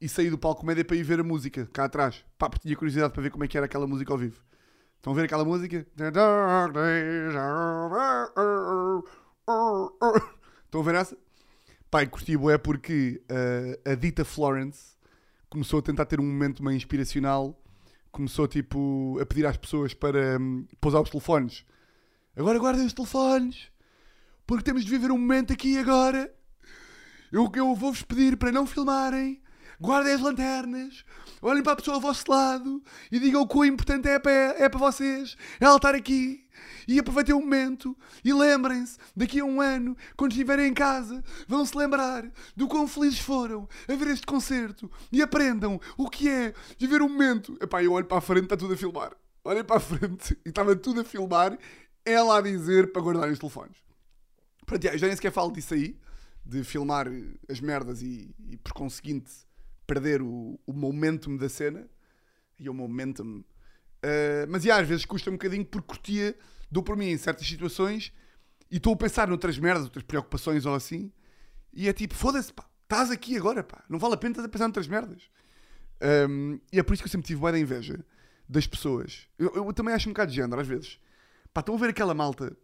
[0.01, 2.25] e saí do palco comédia para ir ver a música, cá atrás.
[2.39, 4.41] Pá, porque tinha curiosidade para ver como é que era aquela música ao vivo.
[4.97, 5.87] Estão a ver aquela música?
[10.65, 11.17] Estão a ver essa?
[11.93, 14.95] E curti bué porque uh, a Dita Florence
[15.49, 17.60] começou a tentar ter um momento meio inspiracional.
[18.13, 21.65] Começou, tipo, a pedir às pessoas para hum, pousar os telefones.
[22.37, 23.71] Agora guardem os telefones,
[24.47, 26.33] porque temos de viver um momento aqui agora.
[27.31, 29.41] Eu, eu vou-vos pedir para não filmarem.
[29.81, 31.05] Guardem as lanternas,
[31.41, 34.69] olhem para a pessoa ao vosso lado e digam o quão importante é para, é
[34.69, 36.47] para vocês ela estar aqui.
[36.87, 41.75] E aproveitem o momento e lembrem-se, daqui a um ano, quando estiverem em casa, vão-se
[41.75, 47.01] lembrar do quão felizes foram a ver este concerto e aprendam o que é viver
[47.01, 47.57] um momento.
[47.59, 49.17] Epá, eu olho para a frente, está tudo a filmar.
[49.43, 51.59] Olhem para a frente e estava tudo a filmar,
[52.05, 53.79] ela a dizer para guardar os telefones.
[54.67, 55.99] Pronto, já já nem sequer falo disso aí,
[56.45, 57.07] de filmar
[57.49, 59.49] as merdas e, e por conseguinte
[59.91, 61.89] perder o, o momentum da cena
[62.57, 63.43] e o momentum.
[64.05, 66.39] Uh, mas já, às vezes custa um bocadinho porque curtia,
[66.71, 68.13] dou por mim em certas situações
[68.71, 71.13] e estou a pensar noutras merdas, outras preocupações ou assim,
[71.73, 74.49] e é tipo, foda-se, pá, estás aqui agora, pá, não vale a pena estar a
[74.49, 75.29] pensar noutras merdas.
[76.31, 77.99] Um, e é por isso que eu sempre tive boa da inveja
[78.49, 79.29] das pessoas.
[79.37, 81.01] Eu, eu também acho um bocado de género, às vezes.
[81.53, 82.57] Pá, estão a ver aquela malta.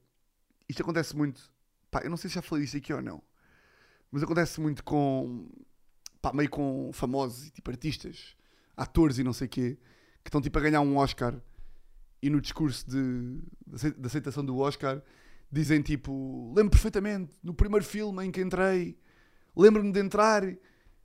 [0.69, 1.51] Isto acontece muito.
[1.91, 3.23] Pá, eu não sei se já falei isto aqui ou não.
[4.11, 5.49] Mas acontece muito com.
[6.27, 8.35] Pá, meio com famosos tipo artistas,
[8.77, 9.79] atores e não sei quê,
[10.25, 11.41] que estão tipo a ganhar um Oscar
[12.21, 13.39] e no discurso de,
[13.97, 15.01] de aceitação do Oscar
[15.53, 18.99] dizem tipo: Lembro perfeitamente no primeiro filme em que entrei,
[19.57, 20.43] lembro-me de entrar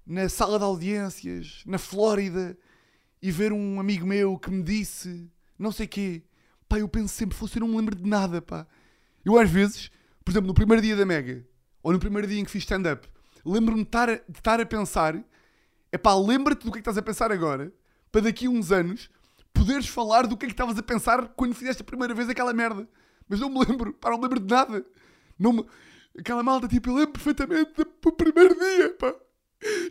[0.08, 2.58] na sala de audiências, na Flórida,
[3.22, 6.24] e ver um amigo meu que me disse não sei quê.
[6.68, 8.66] Pá, eu penso sempre, fosse eu não me lembro de nada, pá.
[9.24, 9.92] Eu às vezes,
[10.26, 11.46] por exemplo, no primeiro dia da Mega,
[11.84, 13.08] ou no primeiro dia em que fiz stand-up,
[13.46, 14.10] lembro-me de estar,
[14.60, 15.24] a- pensar,
[15.92, 17.74] é pá, lembra-te do que é que estás a pensar agora,
[18.12, 19.10] para daqui a uns anos
[19.54, 22.54] poderes falar do que é que estavas a pensar quando fizeste a primeira vez aquela
[22.54, 22.88] merda.
[23.28, 24.86] Mas não me lembro, pá, não me lembro de nada.
[25.38, 25.66] Não me...
[26.18, 29.16] Aquela malta, tipo, eu lembro perfeitamente do primeiro dia, pá,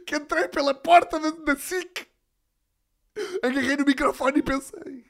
[0.07, 2.07] que entrei pela porta da, da SIC,
[3.43, 5.07] agarrei no microfone e pensei: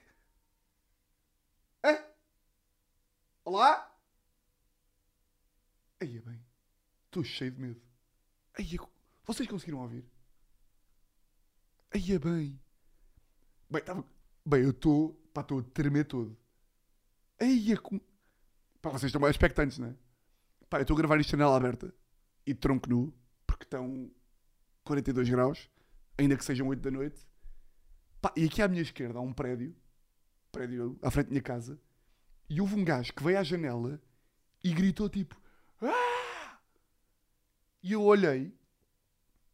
[1.84, 1.98] Hã?
[3.44, 3.90] Olá?
[6.00, 6.40] Aí é bem,
[7.06, 7.89] estou cheio de medo.
[8.58, 8.76] Aí,
[9.24, 10.04] vocês conseguiram ouvir?
[11.92, 12.60] Aí é bem,
[13.70, 14.04] Bem, tava...
[14.44, 15.14] Bem eu estou.
[15.32, 16.36] Pá, estou a tremer todo.
[17.38, 18.00] Eia, com...
[18.82, 19.94] Pá, vocês estão mais expectantes, não é?
[20.68, 21.94] Pá, eu estou a gravar isto janela aberta
[22.44, 23.14] e tronco nu,
[23.46, 24.10] porque estão
[24.84, 25.70] 42 graus,
[26.18, 27.26] ainda que sejam 8 da noite.
[28.20, 29.74] Pá, e aqui à minha esquerda há um prédio,
[30.50, 31.78] prédio à frente da minha casa,
[32.48, 34.00] e houve um gajo que veio à janela
[34.64, 35.40] e gritou tipo!
[37.82, 38.52] E eu olhei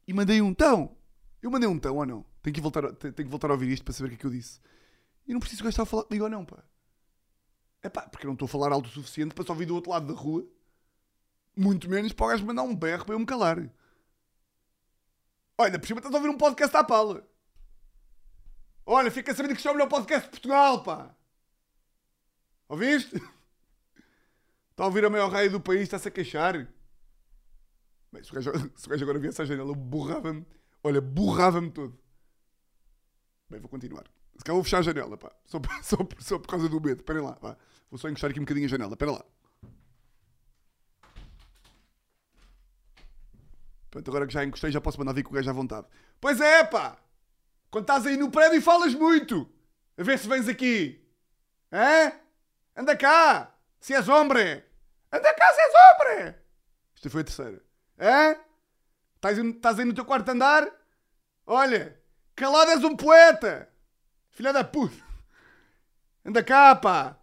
[0.07, 0.97] e mandei um tão.
[1.43, 2.25] Eu mandei um tão ou não?
[2.43, 4.27] Tenho que, voltar, tenho que voltar a ouvir isto para saber o que é que
[4.27, 4.61] eu disse.
[5.27, 6.63] E não preciso gastar a falar comigo ou não, pá.
[7.83, 9.75] É pá, porque eu não estou a falar alto o suficiente para só ouvir do
[9.75, 10.47] outro lado da rua.
[11.57, 13.69] Muito menos para o gajo mandar um berro para eu me calar.
[15.59, 17.27] Olha, por cima estás a ouvir um podcast à pala.
[18.85, 21.15] Olha, fica sabendo que isto é o melhor podcast de Portugal, pá.
[22.69, 23.17] Ouviste?
[24.71, 26.69] Está a ouvir a maior raia do país, está-se a queixar.
[28.13, 30.47] Bem, se o gajo, se o gajo agora viesse à janela, borrava-me.
[30.83, 31.99] Olha, borrava-me todo.
[33.49, 34.05] Bem, vou continuar.
[34.37, 35.33] Se calhar vou fechar a janela, pá.
[35.47, 37.01] Só, só, só por causa do medo.
[37.01, 37.57] Esperem lá, pá.
[37.91, 38.93] Vou só encostar aqui um bocadinho a janela.
[38.93, 39.25] Espera lá.
[43.91, 45.87] Pronto, agora que já encostei, já posso mandar vir com o gajo à vontade.
[46.21, 46.99] Pois é, pá!
[47.71, 49.51] Quando estás aí no prédio e falas muito!
[49.97, 51.03] A ver se vens aqui!
[51.73, 52.13] Hã?
[52.77, 53.55] Anda cá!
[53.81, 54.63] Se és homem!
[55.11, 56.35] Anda cá se és homem!
[56.95, 57.66] Esta foi a terceira.
[57.99, 58.37] Hã?
[59.17, 60.71] Estás, estás aí no teu quarto andar?
[61.47, 62.01] Olha!
[62.35, 63.69] Calado és um poeta!
[64.31, 65.03] Filha da puta!
[66.25, 67.19] Anda cá, pá!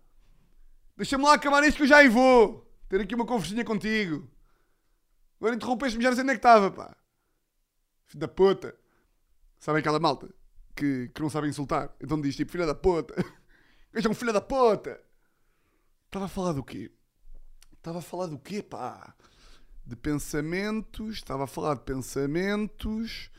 [0.97, 2.67] Deixa-me lá acabar isto que eu já aí vou!
[2.89, 4.29] Ter aqui uma conversinha contigo!
[5.39, 6.95] Agora interrompeste-me, já não sei onde é que estava, pá.
[8.05, 8.75] Filho da puta.
[9.59, 10.33] Sabem aquela malta
[10.75, 11.95] que, que não sabe insultar?
[12.01, 13.13] Então diz tipo, filha da puta.
[13.93, 14.99] Este é um filho da puta.
[16.05, 16.91] Estava a falar do quê?
[17.73, 19.15] Estava a falar do quê, pá?
[19.85, 21.15] De pensamentos.
[21.15, 23.29] Estava a falar de pensamentos.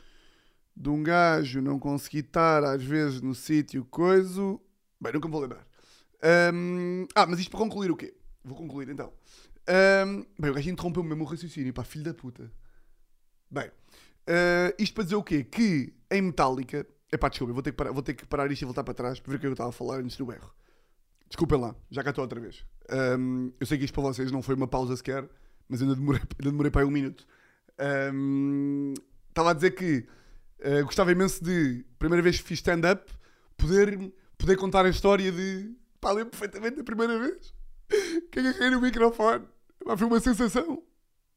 [0.75, 4.59] De um gajo não conseguir estar às vezes no sítio coiso.
[4.99, 5.65] Bem, nunca me vou lembrar.
[6.21, 8.15] Ahm, ah, mas isto para concluir o quê?
[8.43, 9.13] Vou concluir então.
[9.67, 12.51] Ahm, bem, o gajo interrompeu mesmo o raciocínio, pá, filho da puta.
[13.49, 13.71] Bem,
[14.27, 15.43] ah, isto para dizer o quê?
[15.43, 16.85] Que em Metallica.
[17.11, 19.19] Epá, desculpa, vou ter, que parar, vou ter que parar isto e voltar para trás
[19.19, 20.51] para ver o que eu estava a falar antes do erro.
[21.29, 22.65] Desculpem lá, já cá estou outra vez.
[22.89, 25.29] Ahm, eu sei que isto para vocês não foi uma pausa sequer,
[25.67, 27.25] mas ainda demorei, ainda demorei para aí um minuto.
[27.77, 28.93] Ahm,
[29.35, 30.07] Estava a dizer que
[30.63, 33.11] ah, gostava imenso de, primeira vez que fiz stand-up,
[33.57, 35.75] poder, poder contar a história de.
[35.99, 37.53] Pá, lembro perfeitamente da primeira vez
[38.31, 39.45] que agarrei no microfone.
[39.83, 40.81] Pá, foi uma sensação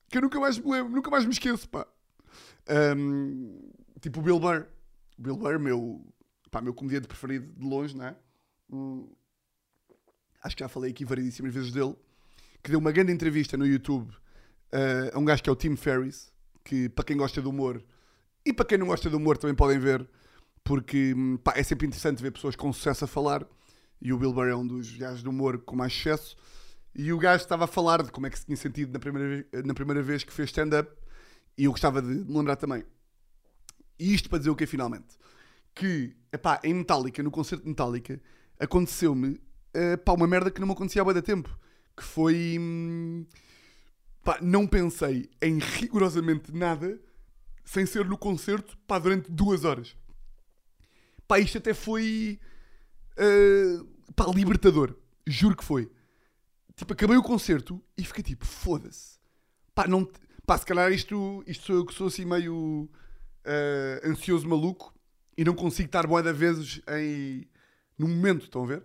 [0.08, 1.88] que eu nunca mais me lembro, nunca mais me esqueço, pá.
[2.68, 3.58] Ahm,
[4.00, 4.66] tipo o Bill Burr.
[5.18, 6.06] O Bill Burr, meu,
[6.52, 8.16] pá, meu comediante preferido de longe, não é?
[8.70, 9.10] Hum,
[10.40, 11.96] acho que já falei aqui variedíssimas vezes dele.
[12.68, 14.14] Que deu uma grande entrevista no YouTube
[14.70, 16.30] ah, a um gajo que é o Tim Ferriss.
[16.62, 17.82] Que para quem gosta de humor
[18.44, 20.06] e para quem não gosta de humor também podem ver.
[20.62, 23.46] Porque hum, pá, é sempre interessante ver pessoas com sucesso a falar.
[24.02, 26.36] E o Bill Burr é um dos gajos de humor com mais sucesso.
[26.94, 29.28] E o gajo estava a falar de como é que se tinha sentido na primeira
[29.28, 30.92] vez, na primeira vez que fez stand-up.
[31.56, 32.84] E eu gostava de me lembrar também.
[33.98, 35.16] E isto para dizer o que finalmente?
[35.74, 38.20] Que, epá, em Metallica, no concerto de Metallica,
[38.60, 39.40] aconteceu-me
[39.72, 41.58] eh, uma merda que não me acontecia há bué de tempo.
[41.98, 42.56] Que foi.
[42.60, 43.26] hum,
[44.22, 47.00] pá, não pensei em rigorosamente nada
[47.64, 49.96] sem ser no concerto pá, durante duas horas.
[51.26, 52.38] Pá, isto até foi.
[53.16, 53.78] eh,
[54.14, 54.94] pá, libertador.
[55.26, 55.90] Juro que foi.
[56.76, 59.18] Tipo, acabei o concerto e fiquei tipo, foda-se.
[59.74, 60.08] Pá, não.
[60.46, 62.88] Pá, se calhar isto, isto sou eu que sou assim meio
[63.44, 64.94] eh, ansioso maluco
[65.36, 67.46] e não consigo estar boa de vezes em.
[67.98, 68.82] no momento, estão a ver?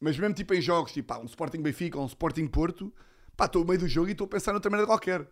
[0.00, 2.92] Mas mesmo tipo em jogos, tipo, pá, um Sporting Benfica ou um Sporting Porto,
[3.36, 5.28] pá, estou no meio do jogo e estou a pensar noutra merda qualquer.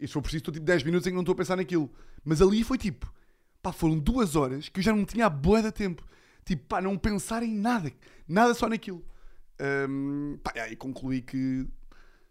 [0.00, 1.90] E se for preciso, estou tipo 10 minutos em que não estou a pensar naquilo.
[2.24, 3.12] Mas ali foi tipo,
[3.62, 6.04] pá, foram duas horas que eu já não tinha a boa de tempo.
[6.44, 7.92] Tipo, pá, não pensar em nada.
[8.26, 9.04] Nada só naquilo.
[9.88, 11.66] Hum, pá, e aí concluí que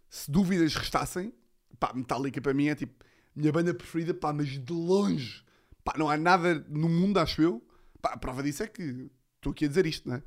[0.10, 1.34] se dúvidas restassem,
[1.80, 3.04] pá, Metallica para mim é tipo
[3.36, 5.43] minha banda preferida, pá, mas de longe.
[5.84, 7.62] Pá, não há nada no mundo, acho eu.
[8.02, 10.24] Pá, a prova disso é que estou aqui a dizer isto, não é?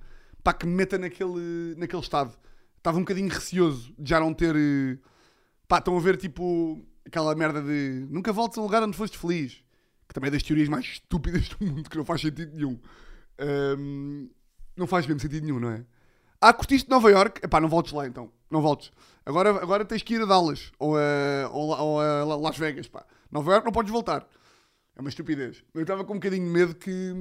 [0.48, 2.34] Pá, que me meta naquele, naquele estado.
[2.78, 4.56] Estava um bocadinho receoso de já não ter.
[4.56, 4.96] eh,
[5.68, 9.18] Pá, estão a ver tipo aquela merda de nunca voltes a um lugar onde foste
[9.18, 9.62] feliz.
[10.08, 12.80] Que também é das teorias mais estúpidas do mundo, que não faz sentido nenhum.
[13.78, 14.30] Hum,
[14.74, 15.84] não faz mesmo sentido nenhum, não é?
[16.40, 17.44] Ah, curtiste Nova York?
[17.44, 18.32] Epá, não voltes lá então.
[18.50, 18.90] Não voltes.
[19.26, 23.04] Agora, agora tens que ir a Dallas ou a, ou, ou a Las Vegas, pá.
[23.30, 24.26] Nova York não podes voltar.
[24.96, 25.62] É uma estupidez.
[25.74, 27.12] Eu estava com um bocadinho de medo que...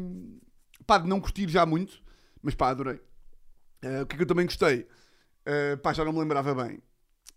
[0.86, 2.02] Pá, de não curtir já muito.
[2.42, 3.02] Mas pá, adorei.
[3.82, 4.88] Eh, o que é que eu também gostei?
[5.46, 6.82] Eh, pá, já não me lembrava bem.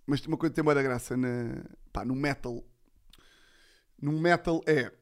[0.07, 2.65] Mas uma coisa que tem boa da graça na, pá, no metal.
[4.01, 4.93] No metal é...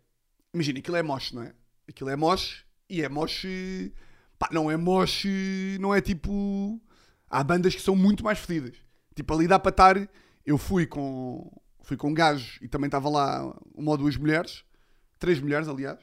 [0.53, 1.55] Imagina, aquilo é mosh, não é?
[1.89, 3.47] Aquilo é mosh e é mosh...
[4.39, 6.81] Pá, não é moche, não é tipo.
[7.29, 8.77] Há bandas que são muito mais fedidas.
[9.15, 10.09] Tipo, ali dá para estar.
[10.47, 11.51] Eu fui com.
[11.83, 13.43] Fui com um gajo e também estava lá
[13.75, 14.65] uma ou duas mulheres.
[15.19, 15.99] Três mulheres, aliás.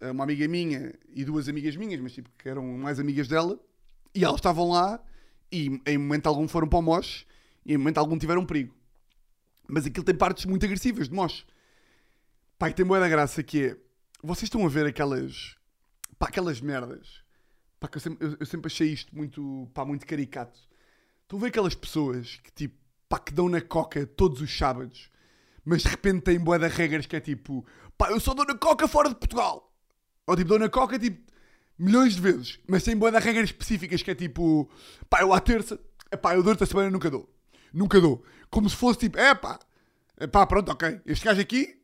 [0.00, 3.58] Uma amiga minha e duas amigas minhas, mas tipo, que eram mais amigas dela.
[4.16, 4.98] E elas estavam lá
[5.52, 7.26] e em momento algum foram para o moche
[7.66, 8.74] e em momento algum tiveram perigo.
[9.68, 11.44] Mas aquilo tem partes muito agressivas de moche.
[12.58, 13.76] Pá, e tem boa da graça que é.
[14.22, 15.54] Vocês estão a ver aquelas.
[16.18, 17.22] Pá, aquelas merdas.
[17.78, 19.70] Pá, que eu sempre, eu, eu sempre achei isto muito.
[19.74, 20.58] Pá, muito caricato.
[21.22, 22.74] Estão a ver aquelas pessoas que tipo.
[23.10, 25.10] Pá, que dão na coca todos os sábados.
[25.62, 27.66] Mas de repente têm boa da regras que é tipo.
[27.98, 29.70] Pá, eu só dou na coca fora de Portugal.
[30.26, 31.30] Ou tipo, dou na coca tipo.
[31.78, 32.58] Milhões de vezes.
[32.66, 34.70] Mas tem boa da regras específicas que é tipo.
[35.08, 35.78] Pá, eu à terça.
[36.22, 37.28] Pá, eu durante a semana nunca dou.
[37.72, 38.24] Nunca dou.
[38.50, 39.18] Como se fosse tipo.
[39.18, 39.58] É pá.
[40.32, 41.00] Pá, pronto, ok.
[41.04, 41.76] Este gajo aqui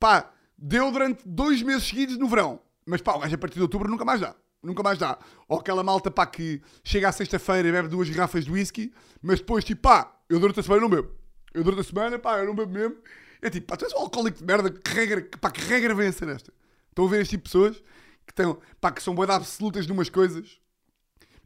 [0.00, 2.58] pá, deu durante dois meses seguidos no verão.
[2.86, 4.34] Mas pá, o gajo a partir de outubro nunca mais dá.
[4.62, 5.18] Nunca mais dá.
[5.46, 9.38] Ou aquela malta, pá, que chega à sexta-feira e bebe duas garrafas de whisky, mas
[9.38, 11.10] depois, tipo, pá, eu durante a semana não bebo.
[11.52, 12.96] Eu durante a semana, pá, eu não bebo mesmo.
[13.42, 16.08] É tipo, pá, tu és um alcoólico de merda, que regra, pá, que regra vem
[16.08, 16.52] a ser esta?
[16.88, 17.82] Estão a ver este tipo de pessoas
[18.30, 20.60] que, têm, pá, que são boas absolutas numas coisas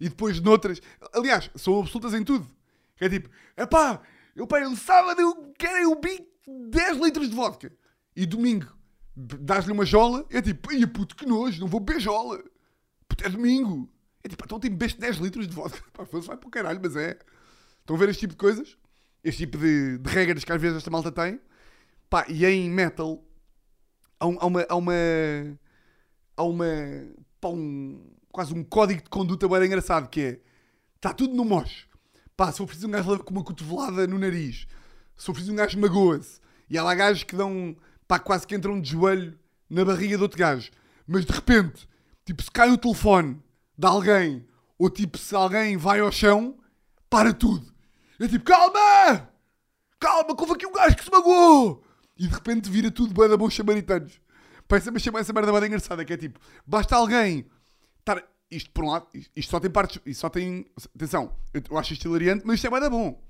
[0.00, 0.80] e depois noutras.
[1.12, 2.46] Aliás, são absolutas em tudo.
[3.00, 4.00] É tipo, é pá,
[4.34, 7.72] eu, pá, eu sábado eu quero eu bi 10 litros de vodka.
[8.16, 8.74] E domingo
[9.16, 12.42] dás-lhe uma jola, é tipo, ia puto, que nojo, não vou beber jola.
[13.08, 13.88] Puto, é domingo.
[14.22, 15.82] É tipo, então tem bebeste 10 litros de vodka.
[15.92, 17.18] Pá, vai para o caralho, mas é.
[17.80, 18.76] Estão a ver este tipo de coisas?
[19.22, 21.40] Este tipo de, de regras que às vezes esta malta tem.
[22.10, 23.22] Pá, e em metal
[24.18, 24.66] há, um, há uma.
[24.68, 24.94] Há uma.
[26.36, 26.66] Há uma.
[27.40, 30.40] Pá, um, quase um código de conduta bem engraçado que é.
[30.96, 31.86] Está tudo no moche.
[32.36, 34.66] Pá, se for preciso um gajo com uma cotovelada no nariz,
[35.16, 37.76] se for preciso um gajo magoa-se, e há lá gajos que dão
[38.08, 39.38] pá, quase que entram de joelho
[39.70, 40.70] na barriga de outro gajo.
[41.06, 41.88] Mas de repente,
[42.24, 43.40] tipo, se cai o telefone
[43.76, 44.46] de alguém,
[44.78, 46.56] ou tipo, se alguém vai ao chão,
[47.08, 47.72] para tudo.
[48.18, 49.28] É tipo, calma!
[50.00, 51.84] Calma, que houve aqui um gajo que se magoou!
[52.16, 54.20] E de repente vira tudo bem da bons samaritanos.
[54.66, 57.46] Parece me chamar essa merda bem engraçada, que é tipo, basta alguém
[57.98, 58.22] estar.
[58.50, 60.00] Isto, por um lado, isto só tem partes.
[60.06, 60.66] Isto só tem.
[60.94, 63.22] Atenção, eu acho isto hilariante, mas isto é bem bom.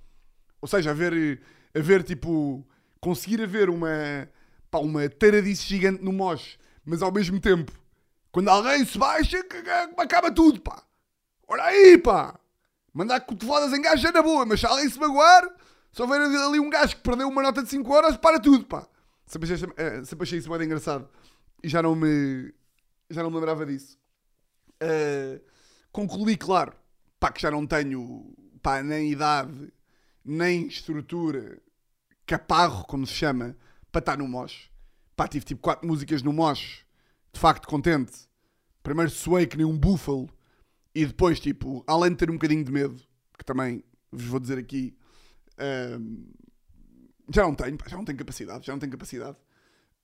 [0.61, 1.40] Ou seja, haver,
[1.75, 2.66] haver tipo.
[3.01, 4.29] Conseguir haver uma
[4.75, 7.70] pá, uma taradice gigante no moche, mas ao mesmo tempo,
[8.33, 9.38] quando alguém se baixa,
[9.97, 10.83] acaba tudo, pá.
[11.47, 12.38] Olha aí, pá.
[12.92, 15.49] Mandar cotoveladas em gajo é na boa, mas se alguém se magoar,
[15.92, 18.87] se houver ali um gajo que perdeu uma nota de 5 horas, para tudo, pá.
[19.27, 21.09] Sempre achei, eh, sempre achei isso muito engraçado.
[21.64, 22.53] E já não me,
[23.09, 23.98] já não me lembrava disso.
[24.83, 25.42] Uh,
[25.90, 26.74] concluí, claro,
[27.18, 29.72] pá, que já não tenho, pá, nem idade,
[30.22, 31.59] nem estrutura,
[32.27, 33.57] caparro, como se chama,
[33.90, 34.70] para estar no Mosh.
[35.16, 36.85] Pá, tive tipo quatro músicas no Mosh,
[37.33, 38.29] de facto contente.
[38.83, 40.29] Primeiro suei que nem um búfalo,
[40.94, 43.03] e depois, tipo, além de ter um bocadinho de medo,
[43.38, 44.94] que também vos vou dizer aqui,
[45.55, 46.35] uh,
[47.33, 49.38] já não tenho, já não tenho capacidade, já não tenho capacidade.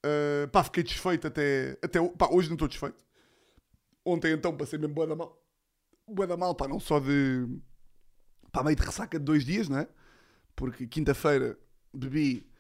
[0.05, 3.05] Uh, pá, fiquei desfeito até, até pá, hoje não estou desfeito.
[4.05, 5.43] Ontem então passei mesmo boa da mal.
[6.09, 7.47] Boa da mal, pá, não só de,
[8.51, 9.89] pá, meio de ressaca de dois dias, não é?
[10.57, 11.59] Porque quinta-feira
[11.93, 12.51] bebi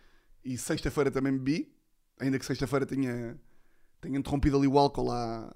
[0.44, 1.74] e sexta-feira também bebi,
[2.18, 3.38] ainda que sexta-feira tenha,
[4.00, 5.52] tenha interrompido ali o álcool lá,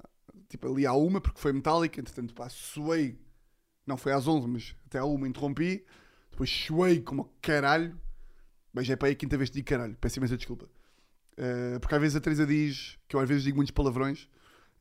[0.49, 3.19] tipo ali à uma, porque foi metálica, entretanto pá, suei,
[3.87, 5.85] não foi às 11, mas até à uma interrompi,
[6.31, 7.99] depois suei como caralho,
[8.73, 10.69] mas é para aí a quinta vez que digo caralho, peço imensa desculpa.
[11.37, 14.29] Uh, porque às vezes a Teresa diz que eu às vezes digo muitos palavrões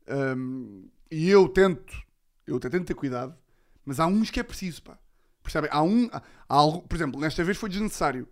[0.08, 2.00] um, e eu tento,
[2.46, 3.36] eu até tento ter cuidado,
[3.84, 4.98] mas há uns que é preciso, pá.
[5.42, 5.68] Percebem?
[5.72, 8.26] Há um, há, há algo, por exemplo, nesta vez foi desnecessário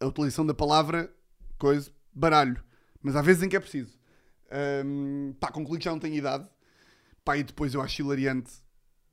[0.00, 1.14] a utilização da palavra
[1.58, 2.62] coisa, baralho.
[3.02, 3.98] Mas há vezes em que é preciso.
[4.84, 6.48] Um, pá, concluí que já não tenho idade.
[7.24, 8.50] Pá, e depois eu acho hilariante.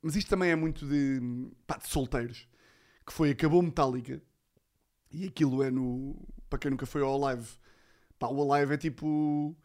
[0.02, 1.20] Mas isto também é muito de,
[1.66, 2.48] pá, de solteiros.
[3.06, 4.20] Que foi, acabou Metallica.
[5.10, 6.16] E aquilo é no...
[6.50, 7.46] Para quem nunca foi ao live.
[8.18, 9.56] Pá, o live é tipo...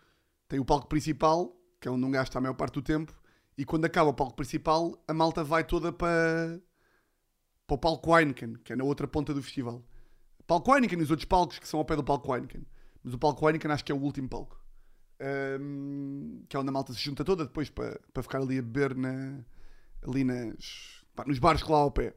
[0.47, 3.13] Tem o palco principal, que é onde um gajo está a maior parte do tempo.
[3.57, 6.61] E quando acaba o palco principal, a malta vai toda para...
[7.65, 9.83] Para o palco Heineken, que é na outra ponta do festival.
[10.45, 12.65] Palco Heineken e os outros palcos que são ao pé do palco Heineken.
[13.03, 14.61] Mas o palco Heineken acho que é o último palco.
[15.21, 18.61] Um, que é onde a malta se junta toda depois para, para ficar ali a
[18.61, 19.39] beber na,
[20.01, 22.13] ali nas, pá, nos bares que lá ao pé.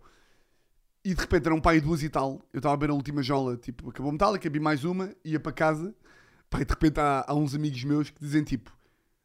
[1.05, 2.43] E de repente era um pai duas e tal.
[2.53, 5.53] Eu estava a beber a última jola, tipo, acabou metálica, bebi mais uma, ia para
[5.53, 5.95] casa.
[6.65, 8.77] De repente há, há uns amigos meus que dizem tipo: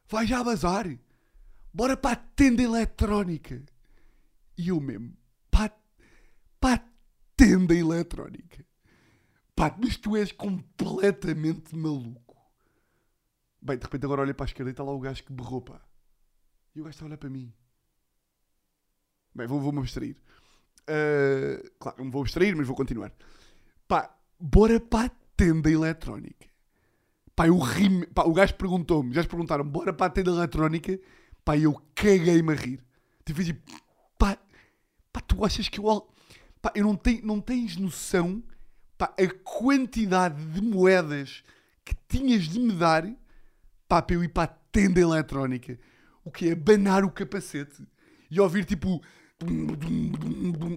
[0.08, 0.86] Vai já bazar,
[1.74, 3.62] bora para a tenda eletrónica.
[4.58, 5.16] E eu mesmo,
[5.50, 5.74] para,
[6.60, 6.86] para a
[7.36, 8.66] tenda eletrónica.
[9.56, 12.38] Pá, mas tu és completamente maluco.
[13.62, 15.62] Bem, de repente agora olha para a esquerda e está lá o gajo que berrou,
[15.62, 15.82] pá.
[16.76, 17.54] E o gajo está a olhar para mim.
[19.34, 20.18] Bem, vou- vou-me abstrair.
[20.82, 23.14] Uh, claro, não me vou abstrair, mas vou continuar.
[23.88, 26.51] Pá, bora para a tenda eletrónica.
[27.42, 31.00] Pá, eu ri Pá, o gajo perguntou-me, já perguntaram, bora para a tenda eletrónica.
[31.44, 32.80] Pá, eu caguei-me a rir.
[33.26, 33.60] Tipo, tipo,
[34.16, 34.38] pá,
[35.12, 36.08] pá, tu achas que eu.
[36.62, 38.44] Pá, eu não, tenho, não tens noção,
[38.96, 41.44] pá, a quantidade de moedas
[41.84, 43.12] que tinhas de me dar,
[43.88, 45.80] pá, para eu ir para a tenda eletrónica.
[46.24, 46.52] O que é?
[46.52, 47.84] Abanar o capacete.
[48.30, 49.02] E ouvir tipo.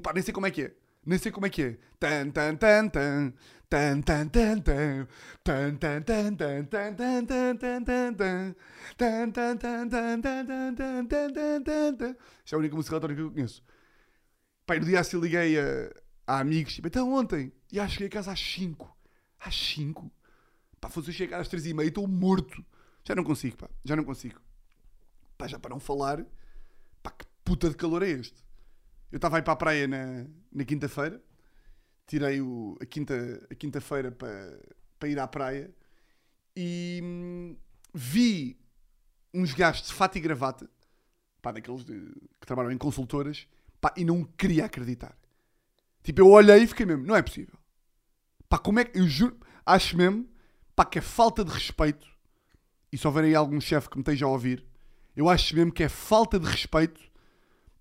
[0.02, 0.74] Pá, nem sei como é que é.
[1.04, 1.78] Nem sei como é que é.
[2.00, 3.34] Tan, tan, tan, tan.
[3.74, 5.08] Tan, tan, tan, tan.
[5.42, 8.54] Tan, tan, tan, tan, tan, tan, tan, tan, tan, tan.
[8.96, 12.16] Tan, tan, tan, tan, tan, tan, tan, tan.
[12.44, 13.64] Isto é a única música eletrónica que eu conheço.
[14.68, 15.92] E no dia assim liguei a,
[16.24, 18.96] a amigos, tipo, então ontem, e acho que cheguei a casa às 5.
[19.40, 20.08] Às 5?
[20.80, 22.64] Pá, fosse eu chegar às 3 e meia, estou morto.
[23.02, 24.40] Já não consigo, pá, já não consigo.
[25.36, 26.24] Pá, já para não falar,
[27.02, 28.40] pá, que puta de calor é este?
[29.10, 31.20] Eu estava a ir para a praia na, na quinta-feira,
[32.06, 34.58] tirei o, a quinta- a quinta-feira para,
[34.98, 35.74] para ir à praia
[36.56, 37.56] e hum,
[37.92, 38.58] vi
[39.32, 40.68] uns gajos de fato e gravata,
[41.42, 43.46] pá, daqueles de- que trabalham em consultoras,
[43.80, 45.16] pá, e não queria acreditar.
[46.02, 47.58] Tipo, eu olhei e fiquei mesmo, não é possível.
[48.48, 49.36] Pá, como é que, eu juro,
[49.66, 50.28] acho mesmo,
[50.76, 52.06] pá, que é falta de respeito,
[52.92, 54.64] e se houver aí algum chefe que me esteja a ouvir,
[55.16, 57.00] eu acho mesmo que é falta de respeito,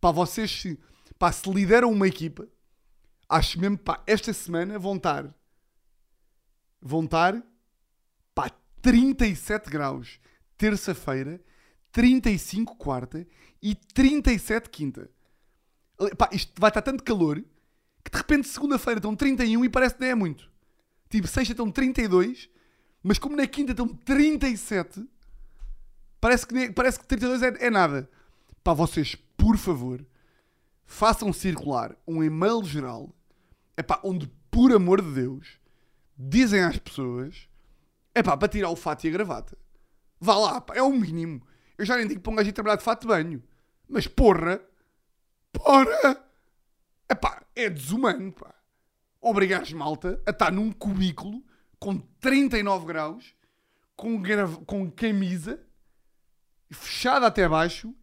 [0.02, 0.80] pá, vocês se,
[1.20, 2.48] pá, se lideram uma equipa,
[3.30, 5.34] acho mesmo, pá, esta semana vão estar,
[6.82, 7.42] vão estar,
[8.34, 8.50] pá,
[8.82, 10.20] 37 graus,
[10.58, 11.42] terça-feira,
[11.92, 13.26] 35 quarta
[13.62, 15.10] e 37 quinta.
[16.18, 17.44] Pá, isto vai estar tanto calor
[18.04, 20.52] que de repente segunda-feira estão 31 e parece que não é muito.
[21.10, 22.50] Tipo, sexta estão 32,
[23.02, 25.08] mas como na quinta estão 37,
[26.20, 28.10] parece que, parece que 32 é, é nada.
[28.64, 30.06] Pá, vocês, por favor,
[30.94, 33.10] façam circular um e-mail geral,
[33.76, 35.60] é pá, onde, por amor de Deus,
[36.16, 37.50] dizem às pessoas,
[38.14, 39.58] é pá, para tirar o fato e a gravata.
[40.20, 41.42] Vá lá, é o mínimo.
[41.80, 43.44] Eu já nem digo para um gajo ir trabalhar de fato de banho.
[43.90, 44.62] Mas porra,
[45.52, 46.24] porra,
[47.10, 48.54] é pá, é desumano, pá.
[49.20, 51.44] Obrigares malta a estar num cubículo
[51.80, 53.36] com 39 graus,
[53.96, 54.22] com,
[54.68, 55.60] com camisa,
[56.70, 57.96] fechada até baixo,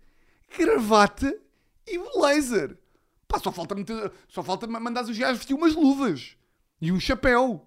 [0.58, 1.32] gravata
[1.86, 2.79] e blazer.
[3.30, 6.36] Pá, só falta, meter, só falta mandar os gajos vestir umas luvas
[6.80, 7.64] e um chapéu.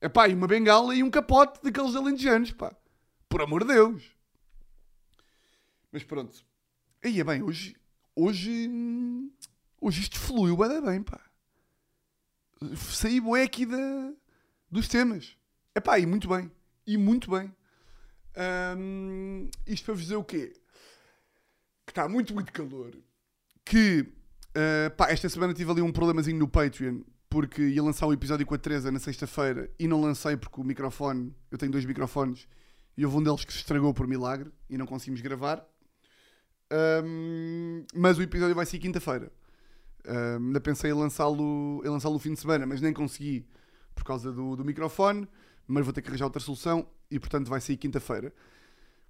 [0.00, 2.72] É pá, e uma bengala e um capote daqueles alentejanos, pá.
[3.28, 4.04] Por amor de Deus.
[5.90, 6.44] Mas pronto.
[7.04, 7.74] Aí é bem, hoje,
[8.14, 8.70] hoje,
[9.80, 11.20] hoje isto fluiu bem, bem, pá.
[12.76, 14.12] Saí bué aqui da,
[14.70, 15.36] dos temas.
[15.74, 16.48] É pá, e muito bem.
[16.86, 17.52] E muito bem.
[18.78, 20.52] Hum, isto para vos dizer o quê?
[21.84, 22.96] Que está muito, muito calor.
[23.64, 24.06] Que,
[24.56, 27.00] uh, pá, esta semana tive ali um problemazinho no Patreon.
[27.28, 30.64] Porque ia lançar o episódio com a Teresa na sexta-feira e não lancei porque o
[30.64, 32.48] microfone, eu tenho dois microfones
[32.96, 35.64] e houve um deles que se estragou por milagre e não conseguimos gravar.
[37.04, 39.30] Hum, mas o episódio vai ser quinta-feira.
[40.08, 43.46] Hum, ainda pensei em lançá-lo em lançá-lo no fim de semana, mas nem consegui
[43.94, 45.28] por causa do, do microfone.
[45.68, 48.34] Mas vou ter que arranjar outra solução e, portanto, vai sair quinta-feira.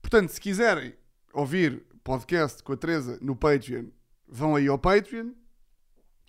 [0.02, 0.92] Portanto, se quiserem
[1.32, 3.86] ouvir podcast com a Teresa no Patreon,
[4.30, 5.32] vão aí ao Patreon.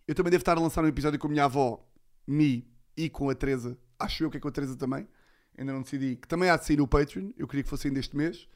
[0.08, 1.88] Eu também devo estar a lançar um episódio com a minha avó,
[2.28, 3.78] Mi, e com a Teresa.
[4.00, 5.08] Acho eu que é com a Teresa também.
[5.58, 6.16] Ainda não decidi.
[6.16, 7.32] Que também há de sair no Patreon.
[7.38, 8.50] Eu queria que fosse ainda este mês.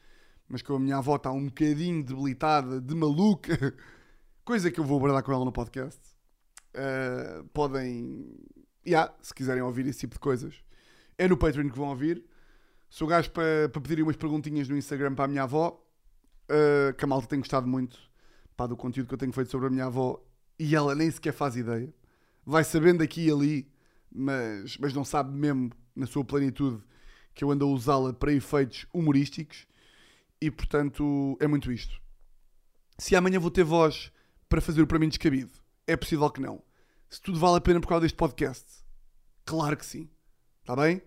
[0.50, 3.76] Mas como a minha avó está um bocadinho debilitada, de maluca,
[4.43, 6.02] coisa que eu vou abordar com ela no podcast.
[6.76, 8.36] uh, podem.
[8.86, 10.54] Yeah, se quiserem ouvir esse tipo de coisas,
[11.18, 12.24] é no Patreon que vão ouvir.
[12.88, 15.82] Sou gajo para, para pedirem umas perguntinhas no Instagram para a minha avó.
[16.43, 18.00] Uh, que a malta tem gostado muito
[18.56, 20.24] pá, do conteúdo que eu tenho feito sobre a minha avó
[20.58, 21.93] e ela nem sequer faz ideia.
[22.45, 23.72] Vai sabendo aqui e ali,
[24.12, 26.82] mas, mas não sabe mesmo, na sua plenitude,
[27.34, 29.68] que eu ando a usá-la para efeitos humorísticos
[30.41, 31.99] e, portanto, é muito isto.
[32.97, 34.12] Se amanhã vou ter voz
[34.47, 35.51] para fazer o para mim descabido,
[35.88, 36.62] é possível que não.
[37.10, 38.66] Se tudo vale a pena por causa deste podcast,
[39.43, 40.10] claro que sim.
[40.62, 41.01] Está bem?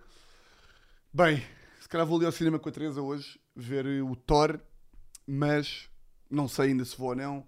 [1.12, 1.42] Bem,
[1.80, 4.60] se calhar vou ali ao cinema com a Teresa hoje, ver o Thor,
[5.26, 5.88] mas
[6.30, 7.46] não sei ainda se vou ou não.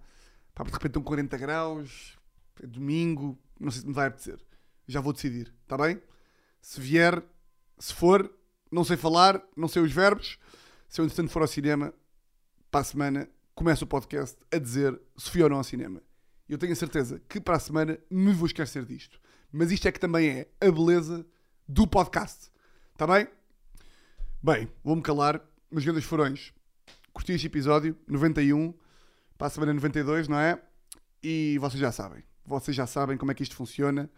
[0.54, 2.18] Pá, de repente estão 40 graus,
[2.62, 4.38] é domingo, não sei se me vai apetecer.
[4.86, 6.00] Já vou decidir, está bem?
[6.60, 7.22] Se vier,
[7.78, 8.30] se for,
[8.70, 10.38] não sei falar, não sei os verbos.
[10.88, 11.94] Se eu entretanto for ao cinema,
[12.70, 16.02] para a semana, começo o podcast a dizer se fui ou não ao cinema.
[16.48, 19.20] Eu tenho a certeza que para a semana me vou esquecer disto.
[19.52, 21.26] Mas isto é que também é a beleza
[21.68, 22.50] do podcast.
[22.92, 23.28] Está bem?
[24.42, 25.40] Bem, vou-me calar.
[25.70, 26.52] Meus grandes furões.
[27.12, 28.72] Curti este episódio, 91.
[29.36, 30.60] Para a semana 92, não é?
[31.22, 32.22] E vocês já sabem.
[32.44, 34.10] Vocês já sabem como é que isto funciona.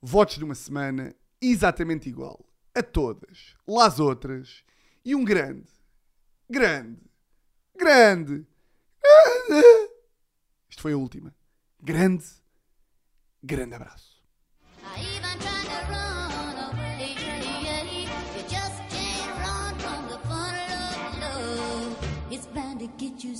[0.00, 4.64] Votos de uma semana exatamente igual a todas, lá as outras.
[5.04, 5.68] E um grande,
[6.48, 7.02] grande,
[7.76, 8.46] grande,
[9.48, 9.90] grande.
[10.68, 11.34] Isto foi a última.
[11.80, 12.24] Grande,
[13.42, 14.11] grande abraço.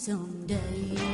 [0.03, 1.12] Someday.